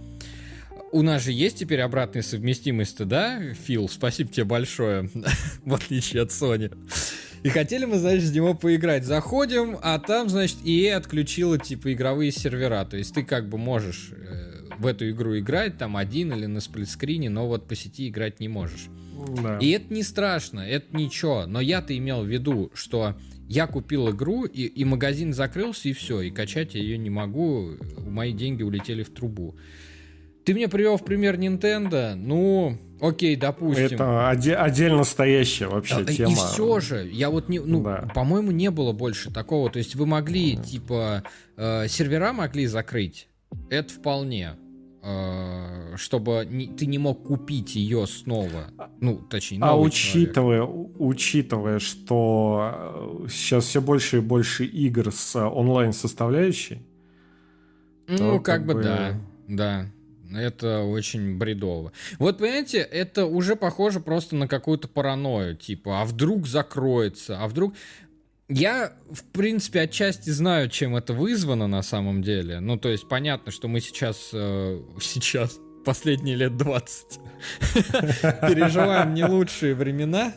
У 0.93 1.01
нас 1.01 1.23
же 1.23 1.33
есть 1.33 1.59
теперь 1.59 1.81
обратная 1.81 2.21
совместимость, 2.21 3.05
да, 3.05 3.41
Фил? 3.65 3.89
Спасибо 3.89 4.31
тебе 4.31 4.45
большое, 4.45 5.09
в 5.65 5.73
отличие 5.73 6.23
от 6.23 6.29
Sony. 6.29 6.73
И 7.43 7.49
хотели 7.49 7.85
мы, 7.85 7.97
значит, 7.97 8.23
с 8.23 8.31
него 8.31 8.53
поиграть. 8.53 9.05
Заходим, 9.05 9.77
а 9.81 9.99
там, 9.99 10.29
значит, 10.29 10.57
EA 10.65 10.93
отключила, 10.93 11.59
типа, 11.59 11.93
игровые 11.93 12.31
сервера. 12.31 12.83
То 12.85 12.97
есть 12.97 13.13
ты 13.13 13.23
как 13.23 13.47
бы 13.49 13.57
можешь 13.57 14.11
э, 14.11 14.56
в 14.79 14.85
эту 14.85 15.09
игру 15.09 15.37
играть, 15.37 15.77
там 15.77 15.97
один 15.97 16.33
или 16.33 16.45
на 16.45 16.61
сплитскрине, 16.61 17.29
но 17.29 17.47
вот 17.47 17.67
по 17.67 17.75
сети 17.75 18.07
играть 18.09 18.39
не 18.39 18.47
можешь. 18.47 18.87
Да. 19.41 19.57
И 19.59 19.69
это 19.69 19.93
не 19.93 20.03
страшно, 20.03 20.59
это 20.59 20.95
ничего. 20.95 21.45
Но 21.47 21.59
я-то 21.59 21.97
имел 21.97 22.23
в 22.23 22.27
виду, 22.27 22.71
что 22.73 23.15
я 23.47 23.67
купил 23.67 24.09
игру, 24.11 24.45
и, 24.45 24.63
и 24.63 24.83
магазин 24.83 25.33
закрылся, 25.33 25.89
и 25.89 25.93
все, 25.93 26.21
и 26.21 26.31
качать 26.31 26.75
я 26.75 26.81
ее 26.81 26.97
не 26.97 27.09
могу, 27.09 27.71
мои 28.05 28.33
деньги 28.33 28.63
улетели 28.63 29.03
в 29.03 29.09
трубу. 29.09 29.55
Ты 30.47 30.53
мне 30.53 30.69
привел 30.69 30.95
в 30.95 31.03
пример 31.03 31.37
Nintendo, 31.37 32.15
ну, 32.15 32.77
окей, 33.01 33.35
допустим. 33.35 33.85
Это 33.85 34.31
оде- 34.31 34.55
отдельно 34.55 35.03
стоящая 35.03 35.67
вообще 35.67 35.95
а, 35.95 36.05
тема. 36.05 36.31
И 36.31 36.35
все 36.35 36.79
же, 36.79 37.09
я 37.11 37.29
вот 37.29 37.49
не, 37.49 37.59
ну, 37.59 37.83
да. 37.83 38.09
по-моему, 38.15 38.51
не 38.51 38.71
было 38.71 38.93
больше 38.93 39.29
такого. 39.29 39.69
То 39.69 39.79
есть 39.79 39.95
вы 39.95 40.05
могли, 40.05 40.55
да. 40.55 40.63
типа, 40.63 41.23
э, 41.57 41.87
сервера 41.89 42.31
могли 42.31 42.65
закрыть, 42.65 43.27
это 43.69 43.93
вполне. 43.93 44.53
Э, 45.09 45.95
чтобы 45.95 46.45
не, 46.49 46.67
ты 46.67 46.85
не 46.85 46.97
мог 46.97 47.23
купить 47.23 47.77
ее 47.77 48.05
снова. 48.07 48.65
Ну, 48.99 49.19
точнее, 49.29 49.59
А 49.61 49.79
учитывая, 49.79 50.63
учитывая, 50.63 51.79
что 51.79 53.23
э, 53.25 53.27
сейчас 53.29 53.63
все 53.65 53.79
больше 53.79 54.17
и 54.17 54.19
больше 54.19 54.65
игр 54.65 55.13
с 55.13 55.33
э, 55.37 55.45
онлайн-составляющей. 55.45 56.81
Ну, 58.09 58.41
как, 58.41 58.43
как 58.43 58.65
бы, 58.65 58.73
бы 58.73 58.83
да, 58.83 59.21
да. 59.47 59.85
Это 60.35 60.81
очень 60.81 61.37
бредово. 61.37 61.93
Вот, 62.19 62.39
понимаете, 62.39 62.79
это 62.79 63.27
уже 63.27 63.55
похоже 63.55 64.01
просто 64.01 64.35
на 64.35 64.49
какую-то 64.49 64.89
паранойю. 64.89 65.55
Типа, 65.55 66.01
а 66.01 66.05
вдруг 66.05 66.47
закроется? 66.47 67.41
А 67.41 67.47
вдруг... 67.47 67.75
Я, 68.49 68.93
в 69.11 69.23
принципе, 69.25 69.81
отчасти 69.81 70.29
знаю, 70.29 70.69
чем 70.69 70.95
это 70.95 71.13
вызвано 71.13 71.67
на 71.67 71.81
самом 71.81 72.21
деле. 72.21 72.61
Ну, 72.61 72.77
то 72.77 72.87
есть, 72.89 73.07
понятно, 73.09 73.51
что 73.51 73.67
мы 73.67 73.81
сейчас... 73.81 74.29
Э, 74.31 74.81
сейчас, 75.01 75.59
последние 75.83 76.35
лет 76.35 76.55
20, 76.55 77.19
переживаем 78.47 79.13
не 79.13 79.25
лучшие 79.25 79.75
времена. 79.75 80.33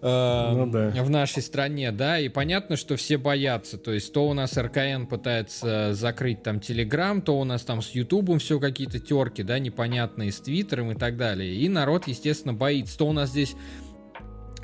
э, 0.00 0.52
ну, 0.52 0.66
да. 0.66 0.90
в 1.02 1.10
нашей 1.10 1.42
стране, 1.42 1.90
да, 1.90 2.20
и 2.20 2.28
понятно, 2.28 2.76
что 2.76 2.96
все 2.96 3.18
боятся, 3.18 3.78
то 3.78 3.92
есть 3.92 4.12
то 4.12 4.28
у 4.28 4.32
нас 4.32 4.56
РКН 4.56 5.06
пытается 5.06 5.92
закрыть 5.94 6.42
там 6.44 6.60
Телеграм, 6.60 7.20
то 7.20 7.38
у 7.38 7.44
нас 7.44 7.62
там 7.62 7.82
с 7.82 7.90
Ютубом 7.90 8.38
все 8.38 8.60
какие-то 8.60 9.00
терки, 9.00 9.42
да, 9.42 9.58
непонятные 9.58 10.30
с 10.30 10.38
Твиттером 10.38 10.92
и 10.92 10.94
так 10.94 11.16
далее, 11.16 11.54
и 11.54 11.68
народ, 11.68 12.06
естественно, 12.06 12.54
боится, 12.54 12.98
то 12.98 13.06
у 13.06 13.12
нас 13.12 13.30
здесь 13.30 13.56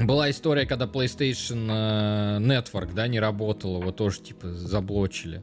была 0.01 0.31
история, 0.31 0.67
когда 0.67 0.87
PlayStation 0.87 1.67
э, 1.71 2.39
Network, 2.39 2.95
да, 2.95 3.07
не 3.09 3.21
работала, 3.21 3.81
его 3.81 3.93
тоже, 3.93 4.21
типа, 4.21 4.49
заблочили. 4.53 5.43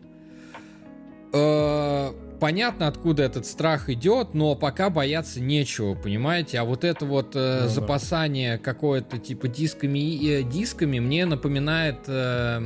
Э, 1.34 2.12
понятно, 2.40 2.88
откуда 2.88 3.24
этот 3.24 3.46
страх 3.46 3.90
идет, 3.90 4.34
но 4.34 4.56
пока 4.56 4.90
бояться 4.90 5.40
нечего, 5.40 5.96
понимаете? 5.96 6.60
А 6.60 6.64
вот 6.64 6.84
это 6.84 7.06
вот 7.06 7.36
э, 7.36 7.62
ну, 7.64 7.70
запасание 7.70 8.58
какое-то, 8.58 9.18
типа, 9.18 9.48
дисками, 9.48 10.40
э, 10.40 10.44
дисками 10.44 11.00
мне 11.00 11.26
напоминает, 11.26 12.00
э, 12.08 12.62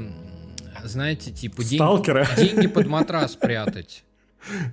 знаете, 0.84 1.32
типа, 1.32 1.64
деньги, 1.64 2.42
деньги 2.42 2.68
под 2.68 2.88
матрас 2.88 3.36
прятать. 3.36 4.04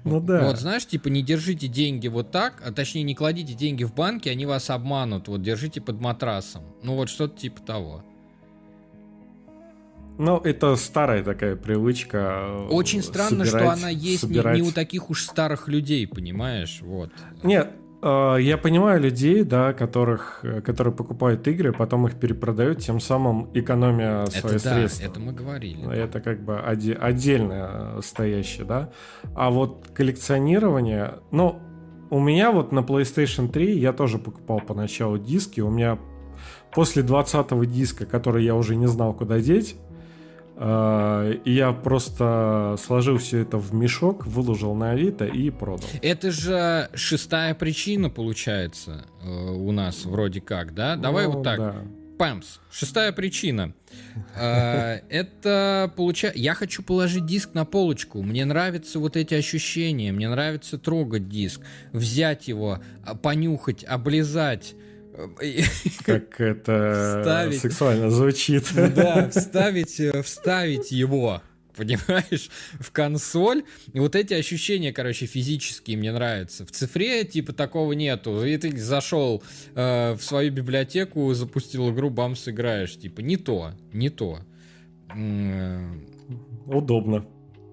Ну 0.04 0.20
да. 0.20 0.44
Вот 0.44 0.58
знаешь, 0.58 0.86
типа 0.86 1.08
не 1.08 1.22
держите 1.22 1.68
деньги 1.68 2.08
вот 2.08 2.30
так, 2.30 2.62
а 2.64 2.72
точнее 2.72 3.02
не 3.02 3.14
кладите 3.14 3.54
деньги 3.54 3.84
в 3.84 3.94
банке, 3.94 4.30
они 4.30 4.46
вас 4.46 4.70
обманут. 4.70 5.28
Вот 5.28 5.42
держите 5.42 5.80
под 5.80 6.00
матрасом. 6.00 6.64
Ну 6.82 6.94
вот 6.94 7.08
что-то 7.08 7.38
типа 7.38 7.60
того. 7.62 8.02
Ну, 10.18 10.38
это 10.38 10.74
старая 10.74 11.22
такая 11.22 11.54
привычка. 11.54 12.40
Э, 12.48 12.66
Очень 12.70 13.04
странно, 13.04 13.44
собирать, 13.44 13.62
что 13.62 13.70
она 13.70 13.88
есть 13.88 14.22
собирать. 14.22 14.56
не, 14.56 14.62
не 14.62 14.68
у 14.68 14.72
таких 14.72 15.10
уж 15.10 15.22
старых 15.22 15.68
людей, 15.68 16.08
понимаешь? 16.08 16.80
Вот. 16.82 17.12
Нет, 17.44 17.70
я 18.02 18.58
понимаю 18.58 19.00
людей, 19.00 19.42
да, 19.42 19.72
которых, 19.72 20.40
э, 20.44 20.60
которые 20.60 20.94
покупают 20.94 21.46
игры, 21.48 21.72
потом 21.72 22.06
их 22.06 22.14
перепродают, 22.14 22.78
тем 22.78 23.00
самым 23.00 23.50
экономия 23.54 24.22
это 24.22 24.30
свои 24.30 24.52
да, 24.52 24.58
средства. 24.58 25.06
Это 25.06 25.20
мы 25.20 25.32
говорили. 25.32 25.92
Это 25.92 26.20
как 26.20 26.44
бы 26.44 26.54
оде- 26.54 26.94
отдельно 26.94 27.98
стоящее, 28.02 28.66
да. 28.66 28.90
А 29.34 29.50
вот 29.50 29.88
коллекционирование, 29.94 31.14
ну, 31.32 31.58
у 32.10 32.20
меня 32.20 32.52
вот 32.52 32.72
на 32.72 32.80
PlayStation 32.80 33.48
3 33.48 33.78
я 33.78 33.92
тоже 33.92 34.18
покупал 34.18 34.60
поначалу 34.60 35.18
диски. 35.18 35.60
У 35.60 35.70
меня 35.70 35.98
после 36.72 37.02
20 37.02 37.66
диска, 37.66 38.06
который 38.06 38.44
я 38.44 38.54
уже 38.54 38.76
не 38.76 38.86
знал, 38.86 39.12
куда 39.12 39.40
деть, 39.40 39.76
Э, 39.76 39.87
и 40.60 41.52
я 41.52 41.72
просто 41.72 42.76
сложил 42.84 43.18
все 43.18 43.38
это 43.42 43.58
в 43.58 43.72
мешок, 43.72 44.26
выложил 44.26 44.74
на 44.74 44.90
Авито 44.90 45.24
и 45.24 45.50
продал. 45.50 45.88
Это 46.02 46.32
же 46.32 46.90
шестая 46.94 47.54
причина, 47.54 48.10
получается, 48.10 49.04
э, 49.22 49.28
у 49.28 49.70
нас 49.70 50.04
вроде 50.04 50.40
как, 50.40 50.74
да? 50.74 50.96
Давай 50.96 51.26
ну, 51.26 51.34
вот 51.34 51.44
так. 51.44 51.58
Да. 51.58 51.76
Памс. 52.18 52.58
Шестая 52.72 53.12
причина. 53.12 53.72
Э, 54.34 55.00
это 55.08 55.92
получается... 55.94 56.38
Я 56.40 56.54
хочу 56.54 56.82
положить 56.82 57.24
диск 57.24 57.54
на 57.54 57.64
полочку. 57.64 58.22
Мне 58.22 58.44
нравятся 58.44 58.98
вот 58.98 59.16
эти 59.16 59.34
ощущения. 59.34 60.10
Мне 60.10 60.28
нравится 60.28 60.78
трогать 60.78 61.28
диск. 61.28 61.60
Взять 61.92 62.48
его, 62.48 62.80
понюхать, 63.22 63.84
облизать 63.84 64.74
как 66.04 66.40
это 66.40 67.18
вставить, 67.20 67.60
сексуально 67.60 68.10
звучит. 68.10 68.64
Да, 68.74 69.28
вставить, 69.30 70.00
э, 70.00 70.22
вставить 70.22 70.92
его 70.92 71.42
понимаешь, 71.78 72.50
в 72.80 72.90
консоль. 72.90 73.62
И 73.92 74.00
вот 74.00 74.16
эти 74.16 74.34
ощущения, 74.34 74.92
короче, 74.92 75.26
физические 75.26 75.96
мне 75.96 76.12
нравятся. 76.12 76.66
В 76.66 76.72
цифре, 76.72 77.24
типа, 77.24 77.52
такого 77.52 77.92
нету. 77.92 78.44
И 78.44 78.56
ты 78.56 78.76
зашел 78.76 79.42
э, 79.74 80.14
в 80.14 80.20
свою 80.20 80.52
библиотеку, 80.52 81.32
запустил 81.34 81.90
игру, 81.90 82.10
бамс, 82.10 82.48
играешь. 82.48 82.96
Типа, 82.96 83.20
не 83.20 83.36
то, 83.36 83.72
не 83.92 84.10
то. 84.10 84.40
Удобно. 86.66 87.24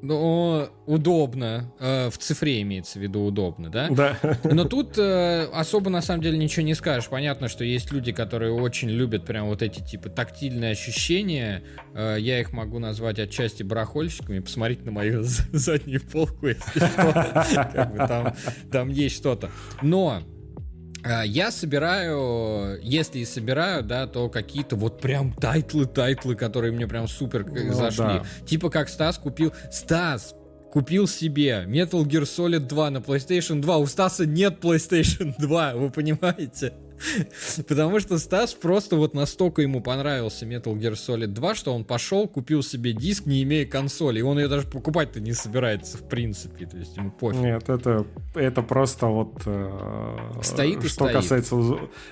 Ну, 0.08 0.70
удобно. 0.86 1.74
Э, 1.80 2.10
в 2.12 2.18
цифре 2.20 2.62
имеется 2.62 3.00
в 3.00 3.02
виду 3.02 3.22
удобно, 3.22 3.70
да? 3.70 3.88
Да. 3.90 4.18
Но 4.44 4.66
тут 4.66 4.98
э, 5.00 5.48
особо 5.52 5.90
на 5.90 6.02
самом 6.02 6.22
деле 6.22 6.38
ничего 6.38 6.64
не 6.64 6.76
скажешь. 6.76 7.10
Понятно, 7.10 7.48
что 7.48 7.64
есть 7.64 7.92
люди, 7.92 8.12
которые 8.12 8.54
очень 8.54 8.90
любят 8.90 9.26
прям 9.26 9.48
вот 9.48 9.64
эти 9.64 9.80
типа 9.80 10.10
тактильные 10.10 10.72
ощущения. 10.72 11.64
Э, 11.96 12.18
я 12.20 12.40
их 12.40 12.54
могу 12.54 12.78
назвать 12.78 13.18
отчасти 13.18 13.64
барахольщиками. 13.64 14.40
Посмотрите 14.40 14.84
на 14.84 14.92
мою 14.92 15.24
заднюю 15.24 16.02
полку, 16.02 16.48
если 16.48 16.80
что. 16.80 18.36
Там 18.72 18.90
есть 18.90 19.16
что-то. 19.16 19.50
Но 19.82 20.22
я 21.26 21.52
собираю, 21.52 22.80
если 22.82 23.20
и 23.20 23.26
собираю, 23.26 23.84
да, 23.84 24.08
то 24.08 24.30
какие-то 24.30 24.76
вот 24.76 25.00
прям 25.00 25.34
тайтлы, 25.34 25.86
тайтлы, 25.86 26.36
которые 26.36 26.74
мне 26.74 26.88
прям 26.88 27.08
супер 27.08 27.46
ну, 27.46 27.74
зашли. 27.74 28.06
Да. 28.06 28.24
Типа 28.46 28.70
как 28.70 28.90
Стас 28.90 29.18
купил... 29.18 29.54
Стас, 29.72 30.34
купил 30.72 31.08
себе 31.08 31.66
Metal 31.68 32.04
Gear 32.04 32.24
Solid 32.24 32.68
2 32.68 32.90
на 32.90 32.98
PlayStation 32.98 33.62
2. 33.62 33.78
У 33.78 33.86
Стаса 33.86 34.26
нет 34.26 34.58
PlayStation 34.62 35.34
2, 35.38 35.76
вы 35.76 35.90
понимаете? 35.92 36.74
Потому 37.68 38.00
что 38.00 38.18
Стас 38.18 38.54
просто 38.54 38.96
вот 38.96 39.14
настолько 39.14 39.62
ему 39.62 39.82
понравился 39.82 40.46
Metal 40.46 40.74
Gear 40.76 40.94
Solid 40.94 41.28
2, 41.28 41.56
что 41.56 41.74
он 41.74 41.84
пошел, 41.84 42.28
купил 42.28 42.64
себе 42.64 42.94
диск, 42.94 43.26
не 43.26 43.44
имея 43.44 43.66
консоли. 43.66 44.20
И 44.20 44.22
он 44.22 44.40
ее 44.40 44.48
даже 44.48 44.68
покупать-то 44.68 45.20
не 45.20 45.34
собирается, 45.34 45.98
в 45.98 46.08
принципе. 46.08 46.66
То 46.66 46.78
есть 46.78 46.98
ему 46.98 47.12
пофиг. 47.12 47.42
Нет, 47.42 47.70
это, 47.70 48.06
это 48.34 48.62
просто 48.62 49.08
вот... 49.08 49.42
Э, 49.46 50.18
стоит 50.42 50.84
и 50.84 50.88
Что 50.88 51.06
стоит. 51.06 51.16
касается, 51.16 51.56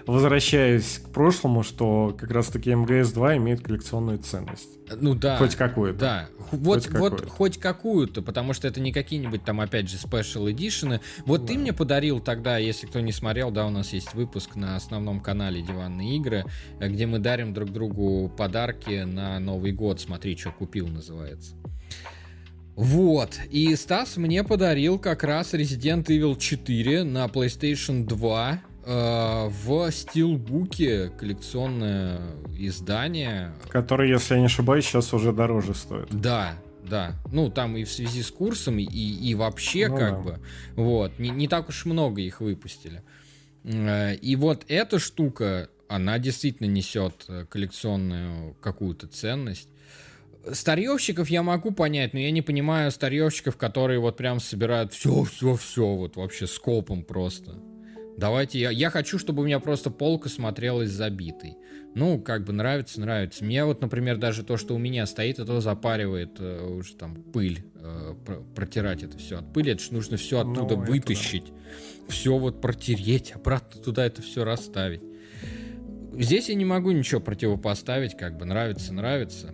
возвращаясь 0.06 1.00
к 1.00 1.10
прошлому, 1.10 1.64
что 1.64 2.16
как 2.20 2.32
раз-таки 2.32 2.72
МГС-2 2.72 3.38
имеет 3.38 3.62
коллекционную 3.62 4.20
ценность. 4.20 4.70
Ну 4.92 5.16
да. 5.16 5.38
Хоть 5.38 5.56
какую-то. 5.56 6.00
Да. 6.00 6.30
Вот, 6.52 6.86
хоть 6.86 7.00
вот 7.00 7.30
хоть 7.30 7.58
какую-то, 7.58 8.22
потому 8.22 8.54
что 8.54 8.68
это 8.68 8.80
не 8.80 8.92
какие-нибудь 8.92 9.44
там, 9.44 9.62
опять 9.62 9.90
же, 9.90 9.98
спешл 9.98 10.50
эдишены. 10.50 11.02
Вот 11.26 11.42
да. 11.42 11.48
ты 11.48 11.58
мне 11.58 11.74
подарил 11.74 12.20
тогда, 12.20 12.58
если 12.58 12.86
кто 12.86 13.00
не 13.00 13.12
смотрел, 13.12 13.52
да, 13.52 13.66
у 13.66 13.70
нас 13.70 13.94
есть 13.94 14.14
выпуск 14.14 14.56
на 14.56 14.73
основном 14.76 15.20
канале 15.20 15.62
Диванные 15.62 16.18
игры, 16.18 16.46
где 16.80 17.06
мы 17.06 17.20
дарим 17.20 17.54
друг 17.54 17.72
другу 17.72 18.30
подарки 18.30 19.04
на 19.04 19.40
Новый 19.40 19.72
год. 19.72 20.00
Смотри, 20.00 20.38
что 20.38 20.52
купил, 20.52 20.88
называется. 20.88 21.56
Вот, 22.76 23.40
и 23.52 23.76
Стас 23.76 24.18
мне 24.18 24.44
подарил 24.44 24.98
как 24.98 25.24
раз 25.24 25.54
Resident 25.54 26.06
Evil 26.06 26.38
4 26.38 27.04
на 27.04 27.26
PlayStation 27.26 28.04
2 28.04 28.62
э, 28.86 29.50
в 29.64 29.92
стилбуке 29.92 31.10
коллекционное 31.10 32.20
издание. 32.58 33.54
Который, 33.70 34.10
если 34.10 34.34
я 34.34 34.40
не 34.40 34.48
ошибаюсь, 34.48 34.86
сейчас 34.86 35.14
уже 35.14 35.34
дороже 35.34 35.76
стоит. 35.76 36.08
Да, 36.10 36.56
да. 36.84 37.14
Ну, 37.32 37.52
там 37.52 37.78
и 37.78 37.84
в 37.84 37.92
связи 37.92 38.24
с 38.24 38.32
курсом, 38.32 38.80
и, 38.80 38.86
и 38.86 39.36
вообще 39.36 39.88
ну, 39.88 39.98
как 39.98 40.16
да. 40.16 40.20
бы. 40.22 40.40
Вот. 40.76 41.20
Не, 41.20 41.30
не 41.30 41.48
так 41.48 41.70
уж 41.70 41.86
много 41.86 42.22
их 42.22 42.42
выпустили. 42.42 42.98
Э, 42.98 43.23
и 43.66 44.36
вот 44.36 44.66
эта 44.68 45.00
штука, 45.00 45.70
она 45.88 46.20
действительно 46.20 46.68
несет 46.68 47.26
э, 47.28 47.46
коллекционную 47.50 48.56
какую-то 48.56 49.08
ценность. 49.08 49.70
Старьевщиков 50.52 51.30
я 51.30 51.44
могу 51.44 51.72
понять, 51.72 52.14
но 52.14 52.20
я 52.20 52.32
не 52.32 52.42
понимаю 52.42 52.92
старьевщиков, 52.92 53.56
которые 53.56 54.00
вот 54.00 54.18
прям 54.18 54.40
собирают 54.40 54.94
все, 54.94 55.24
все, 55.24 55.56
все, 55.56 55.96
вот 55.96 56.18
вообще 56.18 56.48
скопом 56.48 57.04
просто. 57.04 57.56
Давайте 58.18 58.60
я, 58.60 58.70
я 58.70 58.90
хочу, 58.90 59.18
чтобы 59.18 59.42
у 59.42 59.46
меня 59.46 59.60
просто 59.60 59.90
полка 59.90 60.30
смотрелась 60.30 60.90
забитой. 60.90 61.58
Ну, 61.96 62.20
как 62.20 62.44
бы 62.44 62.54
нравится, 62.54 63.00
нравится. 63.00 63.44
Мне 63.44 63.66
вот, 63.66 63.82
например, 63.82 64.18
даже 64.18 64.44
то, 64.44 64.58
что 64.58 64.76
у 64.76 64.78
меня 64.78 65.06
стоит, 65.06 65.40
это 65.40 65.62
запаривает 65.62 66.40
э, 66.40 66.66
уже 66.66 66.96
там 66.96 67.24
пыль, 67.24 67.64
э, 67.76 68.16
протирать 68.56 69.04
это 69.04 69.18
все 69.18 69.40
от 69.40 69.54
пыли. 69.54 69.72
Это 69.72 69.84
же 69.84 69.94
нужно 69.94 70.18
все 70.18 70.42
оттуда 70.42 70.76
ну, 70.76 70.84
вытащить, 70.84 71.46
да. 71.48 71.54
Все 72.08 72.38
вот 72.38 72.62
протереть, 72.62 73.34
обратно 73.34 73.82
туда 73.82 74.06
это 74.06 74.22
все 74.22 74.44
расставить. 74.44 75.02
Здесь 76.14 76.50
я 76.50 76.56
не 76.56 76.66
могу 76.66 76.92
ничего 76.92 77.22
противопоставить, 77.22 78.16
как 78.16 78.38
бы 78.38 78.46
нравится, 78.46 78.94
нравится. 78.94 79.54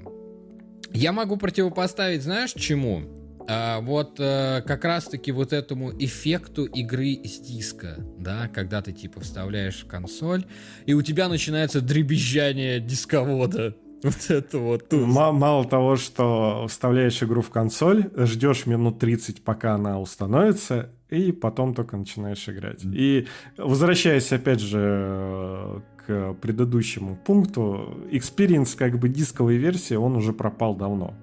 Я 0.91 1.13
могу 1.13 1.37
противопоставить, 1.37 2.23
знаешь, 2.23 2.51
чему? 2.53 3.19
а, 3.49 3.81
вот 3.81 4.17
а, 4.19 4.61
как 4.61 4.85
раз-таки 4.85 5.31
вот 5.31 5.53
этому 5.53 5.91
эффекту 5.97 6.65
игры 6.65 7.19
с 7.23 7.39
диска, 7.39 7.95
да, 8.17 8.47
когда 8.53 8.81
ты 8.83 8.91
типа 8.91 9.21
вставляешь 9.21 9.83
в 9.83 9.87
консоль, 9.87 10.45
и 10.85 10.93
у 10.93 11.01
тебя 11.01 11.27
начинается 11.27 11.81
дребезжание 11.81 12.79
дисковода. 12.79 13.75
Вот 14.01 14.29
это 14.29 14.59
вот. 14.59 14.93
М- 14.93 15.09
мало 15.09 15.67
того, 15.67 15.97
что 15.97 16.67
вставляешь 16.69 17.21
игру 17.21 17.41
в 17.41 17.49
консоль, 17.49 18.09
ждешь 18.15 18.65
минут 18.65 18.97
30, 18.99 19.43
пока 19.43 19.73
она 19.73 19.99
установится, 19.99 20.89
и 21.09 21.31
потом 21.31 21.73
только 21.73 21.97
начинаешь 21.97 22.47
играть. 22.47 22.83
И 22.83 23.27
возвращаясь 23.57 24.31
опять 24.31 24.59
же 24.59 25.81
к 26.05 26.33
предыдущему 26.35 27.15
пункту, 27.15 28.07
experience 28.11 28.77
как 28.77 28.99
бы 28.99 29.09
дисковой 29.09 29.57
версии, 29.57 29.95
он 29.95 30.15
уже 30.15 30.33
пропал 30.33 30.75
давно. 30.75 31.15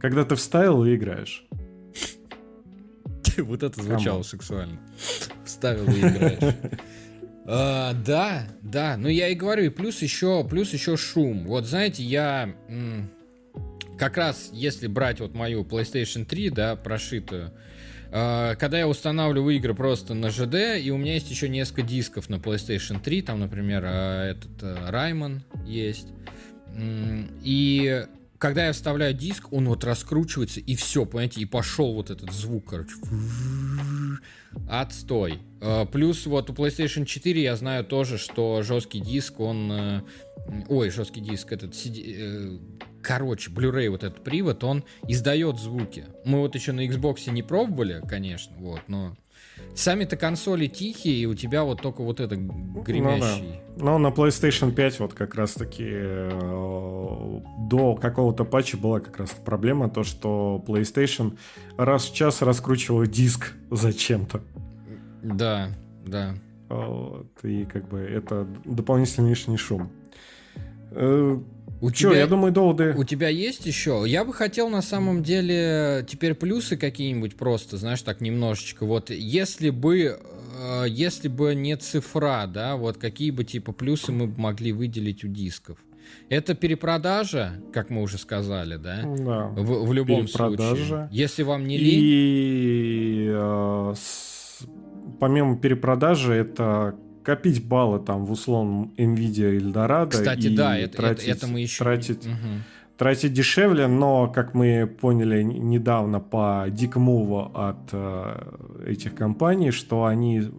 Когда 0.00 0.24
ты 0.24 0.34
вставил 0.34 0.84
и 0.84 0.94
играешь. 0.94 1.46
Вот 3.38 3.64
это 3.64 3.82
звучало 3.82 4.22
сексуально. 4.22 4.78
Вставил 5.44 5.86
и 5.86 5.98
играешь. 6.00 6.54
А, 7.46 7.92
да, 7.92 8.46
да. 8.62 8.96
Ну 8.96 9.08
я 9.08 9.28
и 9.28 9.34
говорю, 9.34 9.64
и 9.64 9.68
плюс 9.68 10.00
еще, 10.00 10.46
плюс 10.48 10.72
еще 10.72 10.96
шум. 10.96 11.46
Вот 11.46 11.66
знаете, 11.66 12.02
я 12.02 12.54
как 13.98 14.16
раз 14.16 14.48
если 14.52 14.86
брать 14.86 15.20
вот 15.20 15.34
мою 15.34 15.62
PlayStation 15.62 16.24
3, 16.24 16.50
да, 16.50 16.76
прошитую, 16.76 17.52
когда 18.14 18.78
я 18.78 18.86
устанавливаю 18.86 19.56
игры 19.56 19.74
просто 19.74 20.14
на 20.14 20.30
ЖД, 20.30 20.78
и 20.80 20.90
у 20.92 20.96
меня 20.96 21.14
есть 21.14 21.28
еще 21.30 21.48
несколько 21.48 21.82
дисков 21.82 22.28
на 22.28 22.36
PlayStation 22.36 23.00
3, 23.02 23.22
там, 23.22 23.40
например, 23.40 23.82
а, 23.84 24.30
этот 24.30 24.62
Раймон 24.88 25.42
есть. 25.66 26.08
И 26.76 28.06
когда 28.38 28.66
я 28.66 28.72
вставляю 28.72 29.14
диск, 29.14 29.52
он 29.52 29.66
вот 29.66 29.84
раскручивается, 29.84 30.60
и 30.60 30.76
все, 30.76 31.06
понимаете, 31.06 31.40
и 31.40 31.46
пошел 31.46 31.94
вот 31.94 32.10
этот 32.10 32.30
звук, 32.30 32.66
короче. 32.68 32.94
Отстой. 34.68 35.38
А, 35.62 35.86
плюс 35.86 36.26
вот 36.26 36.50
у 36.50 36.52
PlayStation 36.52 37.06
4 37.06 37.42
я 37.42 37.56
знаю 37.56 37.84
тоже, 37.84 38.18
что 38.18 38.62
жесткий 38.62 39.00
диск, 39.00 39.40
он... 39.40 39.72
Э, 39.72 40.02
ой, 40.68 40.90
жесткий 40.90 41.20
диск, 41.20 41.52
этот... 41.52 41.74
Э, 41.86 42.58
короче, 43.04 43.50
Blu-ray 43.50 43.90
вот 43.90 44.02
этот 44.02 44.24
привод, 44.24 44.64
он 44.64 44.84
издает 45.06 45.58
звуки. 45.58 46.06
Мы 46.24 46.40
вот 46.40 46.54
еще 46.54 46.72
на 46.72 46.86
Xbox 46.86 47.30
не 47.30 47.42
пробовали, 47.42 48.02
конечно, 48.08 48.56
вот, 48.58 48.80
но 48.88 49.14
Сами-то 49.74 50.16
консоли 50.16 50.68
тихие, 50.68 51.16
и 51.16 51.26
у 51.26 51.34
тебя 51.34 51.64
вот 51.64 51.82
только 51.82 52.02
вот 52.02 52.20
это 52.20 52.36
гремящий. 52.36 53.60
Ну, 53.76 53.76
да. 53.76 53.84
Но 53.84 53.98
на 53.98 54.06
PlayStation 54.08 54.72
5 54.72 55.00
вот 55.00 55.14
как 55.14 55.34
раз-таки 55.34 55.84
э, 55.86 57.40
до 57.68 57.96
какого-то 57.96 58.44
патча 58.44 58.76
была 58.76 59.00
как 59.00 59.18
раз 59.18 59.30
проблема, 59.30 59.90
то 59.90 60.04
что 60.04 60.62
PlayStation 60.66 61.36
раз 61.76 62.06
в 62.06 62.14
час 62.14 62.42
раскручивал 62.42 63.04
диск 63.06 63.52
зачем-то. 63.70 64.42
Да, 65.22 65.70
да. 66.06 66.34
Вот, 66.68 67.26
и 67.42 67.64
как 67.64 67.88
бы 67.88 67.98
это 67.98 68.46
дополнительный 68.64 69.30
лишний 69.30 69.56
шум. 69.56 69.90
Э, 70.92 71.38
у 71.80 71.90
Чё, 71.90 72.10
тебя, 72.10 72.20
я 72.20 72.26
думаю, 72.26 72.52
доводы... 72.52 72.94
У 72.96 73.04
тебя 73.04 73.28
есть 73.28 73.66
еще? 73.66 74.04
Я 74.06 74.24
бы 74.24 74.32
хотел 74.32 74.68
на 74.68 74.82
самом 74.82 75.22
деле 75.22 76.04
теперь 76.08 76.34
плюсы 76.34 76.76
какие-нибудь 76.76 77.36
просто, 77.36 77.76
знаешь, 77.76 78.02
так 78.02 78.20
немножечко. 78.20 78.86
Вот 78.86 79.10
если 79.10 79.70
бы, 79.70 80.18
э, 80.58 80.84
если 80.88 81.28
бы 81.28 81.54
не 81.54 81.76
цифра, 81.76 82.46
да, 82.46 82.76
вот 82.76 82.96
какие 82.98 83.30
бы 83.30 83.44
типа 83.44 83.72
плюсы 83.72 84.12
мы 84.12 84.26
могли 84.36 84.72
выделить 84.72 85.24
у 85.24 85.28
дисков? 85.28 85.78
Это 86.28 86.54
перепродажа, 86.54 87.60
как 87.72 87.90
мы 87.90 88.02
уже 88.02 88.18
сказали, 88.18 88.76
да? 88.76 89.02
Да. 89.02 89.46
В, 89.48 89.86
в 89.86 89.92
любом 89.92 90.28
случае. 90.28 91.08
Если 91.10 91.42
вам 91.42 91.66
не 91.66 91.76
лень... 91.76 92.00
И 92.00 93.28
э, 93.30 93.94
с, 93.96 94.64
помимо 95.20 95.58
перепродажи, 95.58 96.34
это 96.34 96.94
копить 97.24 97.66
баллы 97.66 97.98
там 97.98 98.26
в 98.26 98.32
условном 98.32 98.92
Nvidia 98.96 99.58
Eldorado. 99.58 100.10
Кстати, 100.10 100.48
и 100.48 100.56
да, 100.56 100.78
это, 100.78 100.98
тратить, 100.98 101.28
это, 101.28 101.38
это 101.38 101.46
мы 101.48 101.60
еще... 101.60 101.82
Тратить, 101.82 102.26
угу. 102.26 102.62
тратить 102.98 103.32
дешевле, 103.32 103.86
но, 103.86 104.28
как 104.28 104.54
мы 104.54 104.86
поняли 104.86 105.42
недавно 105.42 106.20
по 106.20 106.66
дикмуву 106.68 107.50
от 107.54 107.88
э, 107.92 108.86
этих 108.86 109.14
компаний, 109.14 109.70
что 109.70 110.04
они 110.04 110.50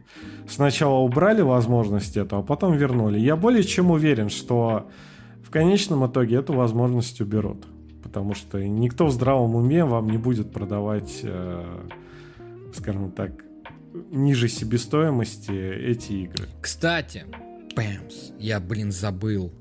сначала 0.50 1.00
убрали 1.00 1.42
возможность 1.42 2.18
этого, 2.18 2.42
а 2.42 2.46
потом 2.46 2.76
вернули. 2.76 3.20
Я 3.20 3.36
более 3.36 3.64
чем 3.64 3.92
уверен, 3.92 4.30
что 4.30 4.90
в 5.44 5.52
конечном 5.52 6.08
итоге 6.08 6.38
эту 6.38 6.54
возможность 6.54 7.22
уберут. 7.22 7.66
Потому 8.02 8.34
что 8.34 8.64
никто 8.64 9.06
в 9.08 9.12
здравом 9.12 9.56
уме 9.56 9.86
вам 9.86 10.10
не 10.10 10.18
будет 10.18 10.52
продавать, 10.52 11.20
э, 11.24 11.64
скажем 12.74 13.12
так, 13.12 13.45
ниже 14.12 14.48
себестоимости 14.48 15.52
эти 15.52 16.14
игры. 16.14 16.48
Кстати, 16.62 17.26
пэмс, 17.76 18.32
я, 18.40 18.60
блин, 18.60 18.92
забыл. 18.92 19.54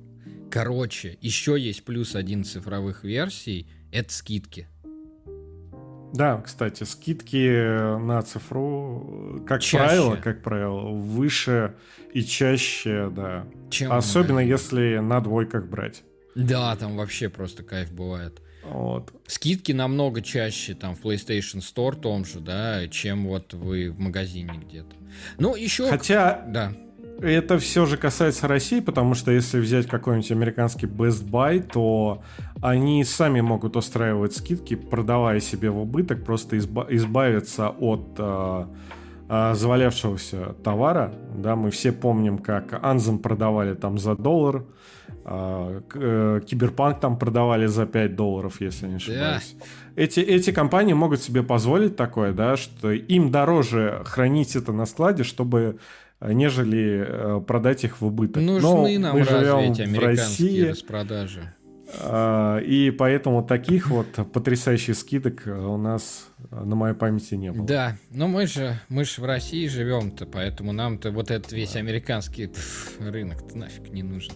Короче, 0.51 1.19
еще 1.21 1.59
есть 1.59 1.85
плюс 1.85 2.15
один 2.15 2.45
цифровых 2.45 3.05
версий, 3.05 3.69
это 3.91 4.13
скидки. 4.13 4.69
Да, 6.15 6.41
кстати, 6.43 6.85
скидки 6.85 7.99
на 7.99 8.23
цифру, 8.23 9.43
как 9.49 9.63
чаще. 9.63 9.77
правило, 9.85 10.17
как 10.17 10.43
правило, 10.43 10.91
выше 10.91 11.75
и 12.13 12.23
чаще, 12.23 13.11
да. 13.11 13.49
Чем 13.69 13.91
Особенно 13.91 14.39
если 14.39 14.99
на 14.99 15.21
двойках 15.21 15.67
брать. 15.67 16.05
Да, 16.37 16.77
там 16.77 16.97
вообще 16.97 17.29
просто 17.29 17.65
кайф 17.65 17.93
бывает. 17.93 18.41
Вот. 18.71 19.13
Скидки 19.27 19.73
намного 19.73 20.23
чаще 20.23 20.75
там 20.75 20.95
в 20.95 21.05
PlayStation 21.05 21.61
Store 21.61 21.95
том 21.99 22.25
же, 22.25 22.41
да, 22.41 22.89
чем 22.89 23.27
вот 23.27 23.55
вы 23.55 23.91
в 23.91 23.99
магазине 23.99 24.61
где-то. 24.67 24.97
Ну, 25.39 25.55
еще... 25.55 25.89
Хотя... 25.89 26.45
Да. 26.49 26.73
Это 27.21 27.59
все 27.61 27.87
же 27.87 27.97
касается 27.97 28.49
России, 28.49 28.81
потому 28.81 29.15
что 29.15 29.31
если 29.31 29.61
взять 29.61 29.87
какой-нибудь 29.87 30.33
американский 30.33 30.87
Best 30.87 31.25
Buy, 31.25 31.63
то 31.63 32.23
они 32.61 33.05
сами 33.05 33.41
могут 33.41 33.77
устраивать 33.77 34.35
скидки, 34.35 34.75
продавая 34.75 35.39
себе 35.39 35.71
в 35.71 35.79
убыток, 35.79 36.25
просто 36.25 36.57
изба- 36.57 36.87
избавиться 36.91 37.69
от 37.69 38.17
э, 38.19 38.67
э, 39.29 39.55
завалявшегося 39.55 40.55
товара. 40.63 41.15
Да, 41.35 41.57
мы 41.57 41.71
все 41.71 41.93
помним, 41.93 42.39
как 42.39 42.73
Anzem 42.73 43.19
продавали 43.19 43.75
там 43.75 43.99
за 43.99 44.17
доллар, 44.17 44.65
а, 45.27 45.81
э, 45.95 46.41
Киберпанк 46.47 47.01
там 47.01 47.19
продавали 47.19 47.67
за 47.67 47.87
5 47.87 48.15
долларов, 48.15 48.61
если 48.61 48.87
не 48.87 48.97
ошибаюсь. 48.97 49.57
Да. 49.59 49.65
Эти, 49.97 50.21
эти 50.21 50.53
компании 50.53 50.93
могут 50.93 51.23
себе 51.23 51.43
позволить 51.43 51.97
такое, 51.97 52.33
да, 52.33 52.57
что 52.57 52.91
им 52.91 53.31
дороже 53.31 54.03
хранить 54.05 54.55
это 54.55 54.73
на 54.73 54.85
складе, 54.85 55.23
чтобы 55.23 55.79
э, 56.21 56.33
нежели 56.33 57.07
э, 57.07 57.41
продать 57.41 57.85
их 57.85 58.03
в 58.03 58.07
убыток. 58.07 58.43
Нужны 58.43 58.99
Но 58.99 58.99
нам 58.99 59.17
мы 59.17 59.25
живем 59.25 59.59
эти 59.73 59.83
американские 59.83 60.01
в 60.01 60.07
России, 60.07 60.63
распродажи. 60.69 61.55
А, 62.01 62.59
и 62.59 62.91
поэтому 62.91 63.43
таких 63.45 63.91
вот 63.91 64.07
потрясающих 64.33 64.97
скидок 64.97 65.43
у 65.47 65.77
нас 65.77 66.29
на 66.51 66.75
моей 66.75 66.95
памяти 66.95 67.35
не 67.35 67.53
было. 67.53 67.67
Да, 67.67 67.97
но 68.11 68.29
мы 68.29 68.47
же, 68.47 68.79
мы 68.89 69.05
же 69.05 69.21
в 69.21 69.25
России 69.25 69.67
живем-то, 69.67 70.27
поэтому 70.27 70.73
нам-то 70.73 71.11
вот 71.11 71.31
этот 71.31 71.53
весь 71.53 71.77
американский 71.77 72.51
рынок 72.99 73.55
нафиг 73.55 73.91
не 73.91 74.03
нужен. 74.03 74.35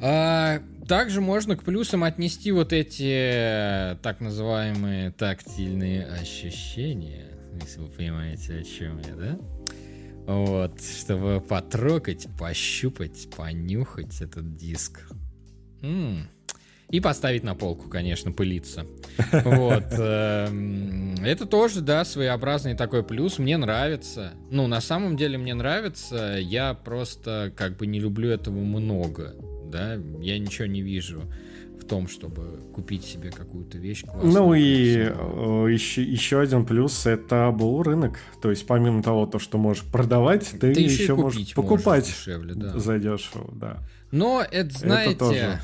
А, 0.00 0.60
также 0.86 1.20
можно 1.20 1.56
к 1.56 1.64
плюсам 1.64 2.04
отнести 2.04 2.52
вот 2.52 2.72
эти 2.72 3.92
э, 3.92 3.96
так 4.02 4.20
называемые 4.20 5.10
тактильные 5.10 6.06
ощущения, 6.06 7.36
если 7.60 7.80
вы 7.80 7.88
понимаете, 7.88 8.58
о 8.58 8.62
чем 8.62 8.98
я, 9.00 9.14
да? 9.16 9.38
Вот, 10.26 10.80
чтобы 10.80 11.40
потрогать, 11.40 12.28
пощупать, 12.38 13.28
понюхать 13.34 14.20
этот 14.20 14.56
диск. 14.56 15.08
М-м. 15.80 16.28
И 16.90 17.00
поставить 17.00 17.42
на 17.42 17.54
полку, 17.54 17.88
конечно, 17.88 18.32
пылиться. 18.32 18.86
Вот. 19.32 19.84
Эм, 19.92 21.14
это 21.22 21.44
тоже, 21.44 21.82
да, 21.82 22.04
своеобразный 22.04 22.74
такой 22.74 23.02
плюс. 23.02 23.38
Мне 23.38 23.58
нравится. 23.58 24.32
Ну, 24.50 24.66
на 24.66 24.80
самом 24.80 25.16
деле 25.16 25.36
мне 25.36 25.52
нравится. 25.54 26.38
Я 26.40 26.72
просто 26.72 27.52
как 27.54 27.76
бы 27.76 27.86
не 27.86 28.00
люблю 28.00 28.30
этого 28.30 28.58
много 28.58 29.34
да, 29.70 29.94
я 30.20 30.38
ничего 30.38 30.66
не 30.66 30.82
вижу 30.82 31.22
в 31.80 31.84
том, 31.84 32.08
чтобы 32.08 32.60
купить 32.74 33.04
себе 33.04 33.30
какую-то 33.30 33.78
вещь 33.78 34.02
классную. 34.02 34.32
Ну 34.32 34.54
и 34.54 35.72
еще, 35.72 36.02
еще 36.02 36.40
один 36.40 36.66
плюс 36.66 37.06
это 37.06 37.54
был 37.56 37.82
рынок. 37.82 38.18
То 38.42 38.50
есть 38.50 38.66
помимо 38.66 39.02
того, 39.02 39.26
то, 39.26 39.38
что 39.38 39.58
можешь 39.58 39.84
продавать, 39.84 40.48
ты, 40.50 40.74
ты 40.74 40.80
еще, 40.80 41.02
еще 41.02 41.14
можешь 41.14 41.54
покупать 41.54 42.06
дешевле, 42.06 42.54
да. 42.54 42.78
задешево, 42.78 43.48
да. 43.52 43.78
Но 44.10 44.42
это, 44.50 44.76
знаете, 44.76 45.12
это 45.12 45.18
тоже. 45.18 45.60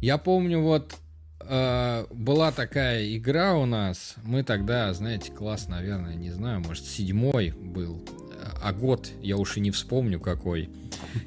Я 0.00 0.18
помню 0.18 0.60
вот 0.60 0.94
э, 1.40 2.06
была 2.10 2.52
такая 2.52 3.16
игра 3.16 3.54
у 3.54 3.66
нас. 3.66 4.14
Мы 4.22 4.42
тогда, 4.42 4.92
знаете, 4.94 5.32
класс, 5.32 5.68
наверное, 5.68 6.14
не 6.14 6.30
знаю, 6.30 6.60
может 6.60 6.84
седьмой 6.84 7.50
был, 7.50 8.04
а 8.62 8.72
год 8.72 9.10
я 9.22 9.36
уж 9.36 9.56
и 9.56 9.60
не 9.60 9.70
вспомню 9.70 10.20
какой. 10.20 10.70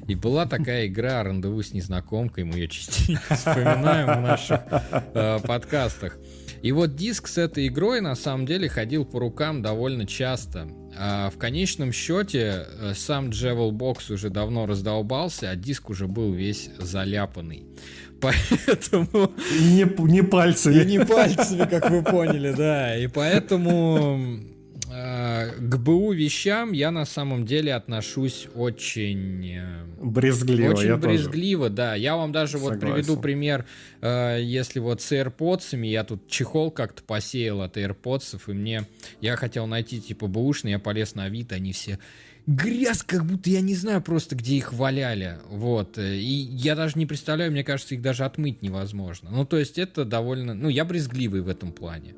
И 0.06 0.14
была 0.14 0.46
такая 0.46 0.86
игра 0.86 1.22
«Рандеву 1.22 1.62
с 1.62 1.72
незнакомкой», 1.72 2.44
мы 2.44 2.54
ее 2.54 2.68
частенько 2.68 3.22
вспоминаем 3.34 4.18
в 4.18 4.22
наших 4.22 4.60
э, 4.70 5.38
подкастах. 5.40 6.18
И 6.62 6.72
вот 6.72 6.96
диск 6.96 7.28
с 7.28 7.36
этой 7.36 7.66
игрой 7.66 8.00
на 8.00 8.14
самом 8.14 8.46
деле 8.46 8.68
ходил 8.68 9.04
по 9.04 9.18
рукам 9.18 9.62
довольно 9.62 10.06
часто. 10.06 10.68
А 10.96 11.30
в 11.30 11.38
конечном 11.38 11.92
счете 11.92 12.66
э, 12.68 12.92
сам 12.94 13.30
Джевел 13.30 13.72
Бокс 13.72 14.10
уже 14.10 14.30
давно 14.30 14.66
раздолбался, 14.66 15.50
а 15.50 15.56
диск 15.56 15.90
уже 15.90 16.06
был 16.06 16.32
весь 16.32 16.70
заляпанный. 16.78 17.64
Поэтому... 18.20 19.32
Не, 19.60 19.84
не 20.10 20.22
пальцами. 20.22 20.82
И 20.82 20.84
не 20.84 21.04
пальцами, 21.04 21.68
как 21.68 21.90
вы 21.90 22.02
поняли, 22.02 22.54
да. 22.56 22.96
И 22.96 23.06
поэтому 23.06 24.53
к 24.94 25.76
БУ 25.78 26.12
вещам 26.12 26.72
я 26.72 26.90
на 26.90 27.04
самом 27.04 27.44
деле 27.44 27.74
отношусь 27.74 28.48
очень... 28.54 29.56
Э, 29.56 29.84
брезгливо. 30.00 30.72
Очень 30.72 30.96
брезгливо, 30.96 31.64
тоже. 31.64 31.74
да. 31.74 31.94
Я 31.94 32.16
вам 32.16 32.30
даже 32.32 32.58
Согласен. 32.58 32.80
вот 32.80 32.94
приведу 32.94 33.16
пример, 33.16 33.66
э, 34.00 34.38
если 34.42 34.78
вот 34.78 35.02
с 35.02 35.10
AirPods, 35.10 35.84
я 35.84 36.04
тут 36.04 36.28
чехол 36.28 36.70
как-то 36.70 37.02
посеял 37.02 37.62
от 37.62 37.76
AirPods, 37.76 38.40
и 38.46 38.52
мне... 38.52 38.84
Я 39.20 39.36
хотел 39.36 39.66
найти 39.66 40.00
типа 40.00 40.28
бэушный, 40.28 40.72
я 40.72 40.78
полез 40.78 41.14
на 41.14 41.28
вид, 41.28 41.52
они 41.52 41.72
все 41.72 41.98
грязь, 42.46 43.02
как 43.02 43.24
будто 43.24 43.50
я 43.50 43.62
не 43.62 43.74
знаю 43.74 44.02
просто, 44.02 44.36
где 44.36 44.56
их 44.56 44.72
валяли. 44.72 45.38
Вот. 45.48 45.98
И 45.98 46.48
я 46.52 46.76
даже 46.76 46.98
не 46.98 47.06
представляю, 47.06 47.50
мне 47.50 47.64
кажется, 47.64 47.94
их 47.94 48.02
даже 48.02 48.24
отмыть 48.24 48.62
невозможно. 48.62 49.30
Ну, 49.30 49.44
то 49.44 49.58
есть 49.58 49.78
это 49.78 50.04
довольно... 50.04 50.54
Ну, 50.54 50.68
я 50.68 50.84
брезгливый 50.84 51.40
в 51.40 51.48
этом 51.48 51.72
плане. 51.72 52.14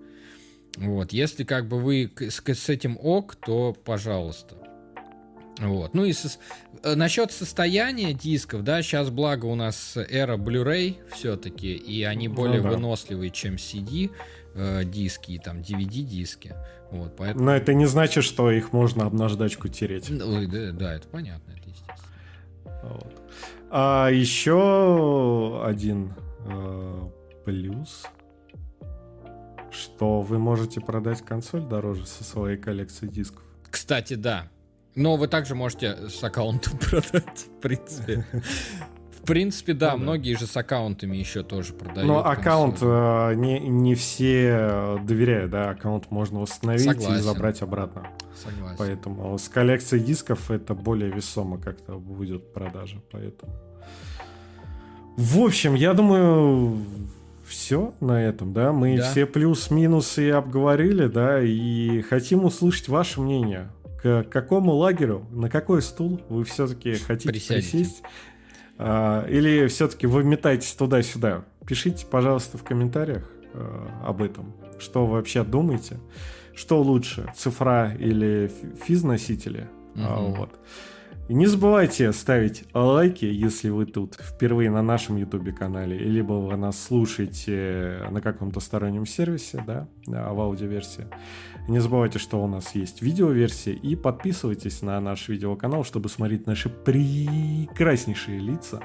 Вот. 0.77 1.13
Если 1.13 1.45
как 1.45 1.69
бы 1.69 1.79
вы 1.81 2.13
с, 2.19 2.43
с 2.47 2.69
этим 2.69 2.99
ок, 3.01 3.37
то 3.37 3.77
пожалуйста. 3.85 4.57
Вот. 5.59 5.95
Ну 5.95 6.05
и 6.05 6.13
со, 6.13 6.29
э, 6.83 6.95
насчет 6.95 7.33
состояния 7.33 8.13
дисков, 8.13 8.63
да, 8.63 8.83
сейчас 8.83 9.11
благо 9.11 9.47
у 9.47 9.55
нас 9.55 9.97
эра 9.97 10.37
Blu-ray 10.37 10.97
все-таки, 11.15 11.75
и 11.75 12.03
они 12.03 12.29
более 12.29 12.61
ну, 12.61 12.65
да. 12.65 12.71
выносливые, 12.75 13.31
чем 13.31 13.55
CD 13.55 14.11
э, 14.55 14.85
диски 14.85 15.33
и 15.33 15.39
там 15.39 15.59
DVD 15.59 16.03
диски. 16.03 16.55
Вот, 16.91 17.17
поэтому... 17.17 17.47
Но 17.47 17.57
это 17.57 17.75
не 17.75 17.87
значит, 17.87 18.23
что 18.23 18.51
их 18.51 18.73
можно 18.73 19.07
об 19.07 19.15
наждачку 19.15 19.69
тереть. 19.69 20.09
Ну, 20.11 20.47
да, 20.47 20.73
да, 20.73 20.95
это 20.95 21.09
понятно, 21.09 21.53
это 21.53 21.69
естественно. 21.69 21.97
Вот. 22.83 23.23
А 23.71 24.09
еще 24.11 25.63
один 25.65 26.13
э, 26.47 27.09
плюс, 27.45 28.05
что 29.77 30.21
вы 30.21 30.39
можете 30.39 30.81
продать 30.81 31.23
консоль 31.23 31.63
дороже 31.63 32.07
со 32.07 32.25
своей 32.25 32.57
коллекцией 32.57 33.13
дисков. 33.13 33.43
Кстати, 33.71 34.15
да. 34.15 34.49
Но 34.95 35.17
вы 35.17 35.29
также 35.29 35.55
можете 35.55 36.09
с 36.09 36.23
аккаунтом 36.25 36.79
продать, 36.91 37.47
в 37.59 37.61
принципе. 37.61 38.25
В 39.11 39.27
принципе, 39.27 39.75
да, 39.75 39.93
ну, 39.97 40.05
многие 40.05 40.35
да. 40.35 40.41
же 40.41 40.47
с 40.47 40.57
аккаунтами 40.57 41.17
еще 41.17 41.43
тоже 41.43 41.73
продают. 41.73 42.07
Но 42.09 42.25
аккаунт 42.25 42.79
э, 42.81 43.35
не, 43.35 43.59
не 43.59 43.95
все 43.97 44.99
доверяют, 45.03 45.51
да, 45.51 45.71
аккаунт 45.71 46.11
можно 46.11 46.41
восстановить 46.41 46.85
Согласен. 46.85 47.17
и 47.17 47.19
забрать 47.19 47.61
обратно. 47.61 48.07
Согласен. 48.37 48.77
Поэтому 48.79 49.37
с 49.37 49.49
коллекцией 49.49 50.03
дисков 50.03 50.51
это 50.51 50.75
более 50.75 51.11
весомо 51.11 51.59
как-то 51.59 51.99
будет 51.99 52.53
продажа, 52.53 53.03
поэтому. 53.11 53.53
В 55.17 55.41
общем, 55.41 55.75
я 55.75 55.93
думаю, 55.93 56.85
все 57.47 57.95
на 58.01 58.23
этом, 58.23 58.53
да? 58.53 58.73
Мы 58.73 58.99
да. 58.99 59.11
все 59.11 59.27
плюс-минусы 59.27 60.31
обговорили, 60.31 61.07
да, 61.07 61.41
и 61.41 62.03
хотим 62.03 62.45
услышать 62.45 62.89
ваше 62.89 63.21
мнение 63.21 63.71
к 64.03 64.25
какому 64.25 64.73
лагерю, 64.75 65.27
на 65.31 65.51
какой 65.51 65.83
стул 65.83 66.21
вы 66.29 66.45
все-таки 66.45 66.95
хотите 66.95 67.31
Присядете. 67.31 67.71
присесть? 67.79 68.03
А, 68.79 69.27
или 69.27 69.67
все-таки 69.69 70.07
вы 70.07 70.23
метаетесь 70.23 70.73
туда-сюда? 70.75 71.45
Пишите, 71.67 72.07
пожалуйста, 72.07 72.59
в 72.59 72.63
комментариях 72.63 73.29
а, 73.55 74.05
об 74.07 74.23
этом. 74.23 74.55
Что 74.79 75.07
вы 75.07 75.15
вообще 75.15 75.43
думаете? 75.43 75.99
Что 76.55 76.81
лучше, 76.83 77.33
цифра 77.35 77.95
или 77.99 78.51
физ-носители? 78.85 79.69
Угу. 79.95 80.05
А, 80.05 80.21
вот. 80.21 80.51
И 81.29 81.35
не 81.35 81.47
забывайте 81.47 82.13
ставить 82.13 82.65
лайки, 82.73 83.25
если 83.25 83.69
вы 83.69 83.87
тут 83.87 84.15
впервые 84.15 84.71
на 84.71 84.83
нашем 84.83 85.17
YouTube 85.17 85.53
канале, 85.57 85.99
либо 85.99 86.35
вы 86.35 86.57
нас 86.57 86.81
слушаете 86.81 88.07
на 88.11 88.21
каком-то 88.21 88.61
стороннем 88.61 89.07
сервисе, 89.07 89.63
да, 89.67 89.89
в 90.07 90.41
аудиоверсии. 90.41 91.07
Не 91.67 91.81
забывайте, 91.81 92.21
что 92.21 92.43
у 92.43 92.47
нас 92.47 92.77
есть 92.77 93.03
видеоверсия, 93.03 93.75
и 93.75 93.97
подписывайтесь 93.97 94.83
на 94.83 95.01
наш 95.01 95.29
видеоканал, 95.29 95.83
чтобы 95.83 96.09
смотреть 96.09 96.47
наши 96.47 96.69
прекраснейшие 96.69 98.39
лица 98.39 98.81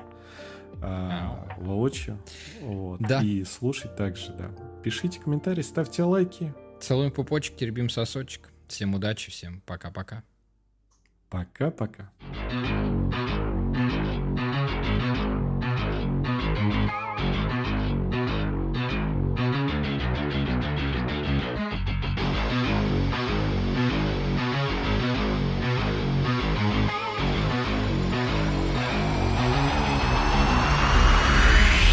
а, 0.81 1.47
воочию. 1.59 2.17
Вот, 2.61 2.99
да. 3.01 3.21
И 3.21 3.43
слушать 3.43 3.95
также, 3.95 4.33
да. 4.33 4.49
Пишите 4.83 5.19
комментарии, 5.19 5.61
ставьте 5.61 6.01
лайки. 6.01 6.55
Целуем 6.79 7.11
пупочек, 7.11 7.55
теребим 7.55 7.87
сосочек. 7.87 8.49
Всем 8.67 8.95
удачи, 8.95 9.29
всем 9.29 9.61
пока-пока. 9.67 10.23
Пока-пока. 11.31 12.11
thank 12.49 13.15
you 13.15 13.30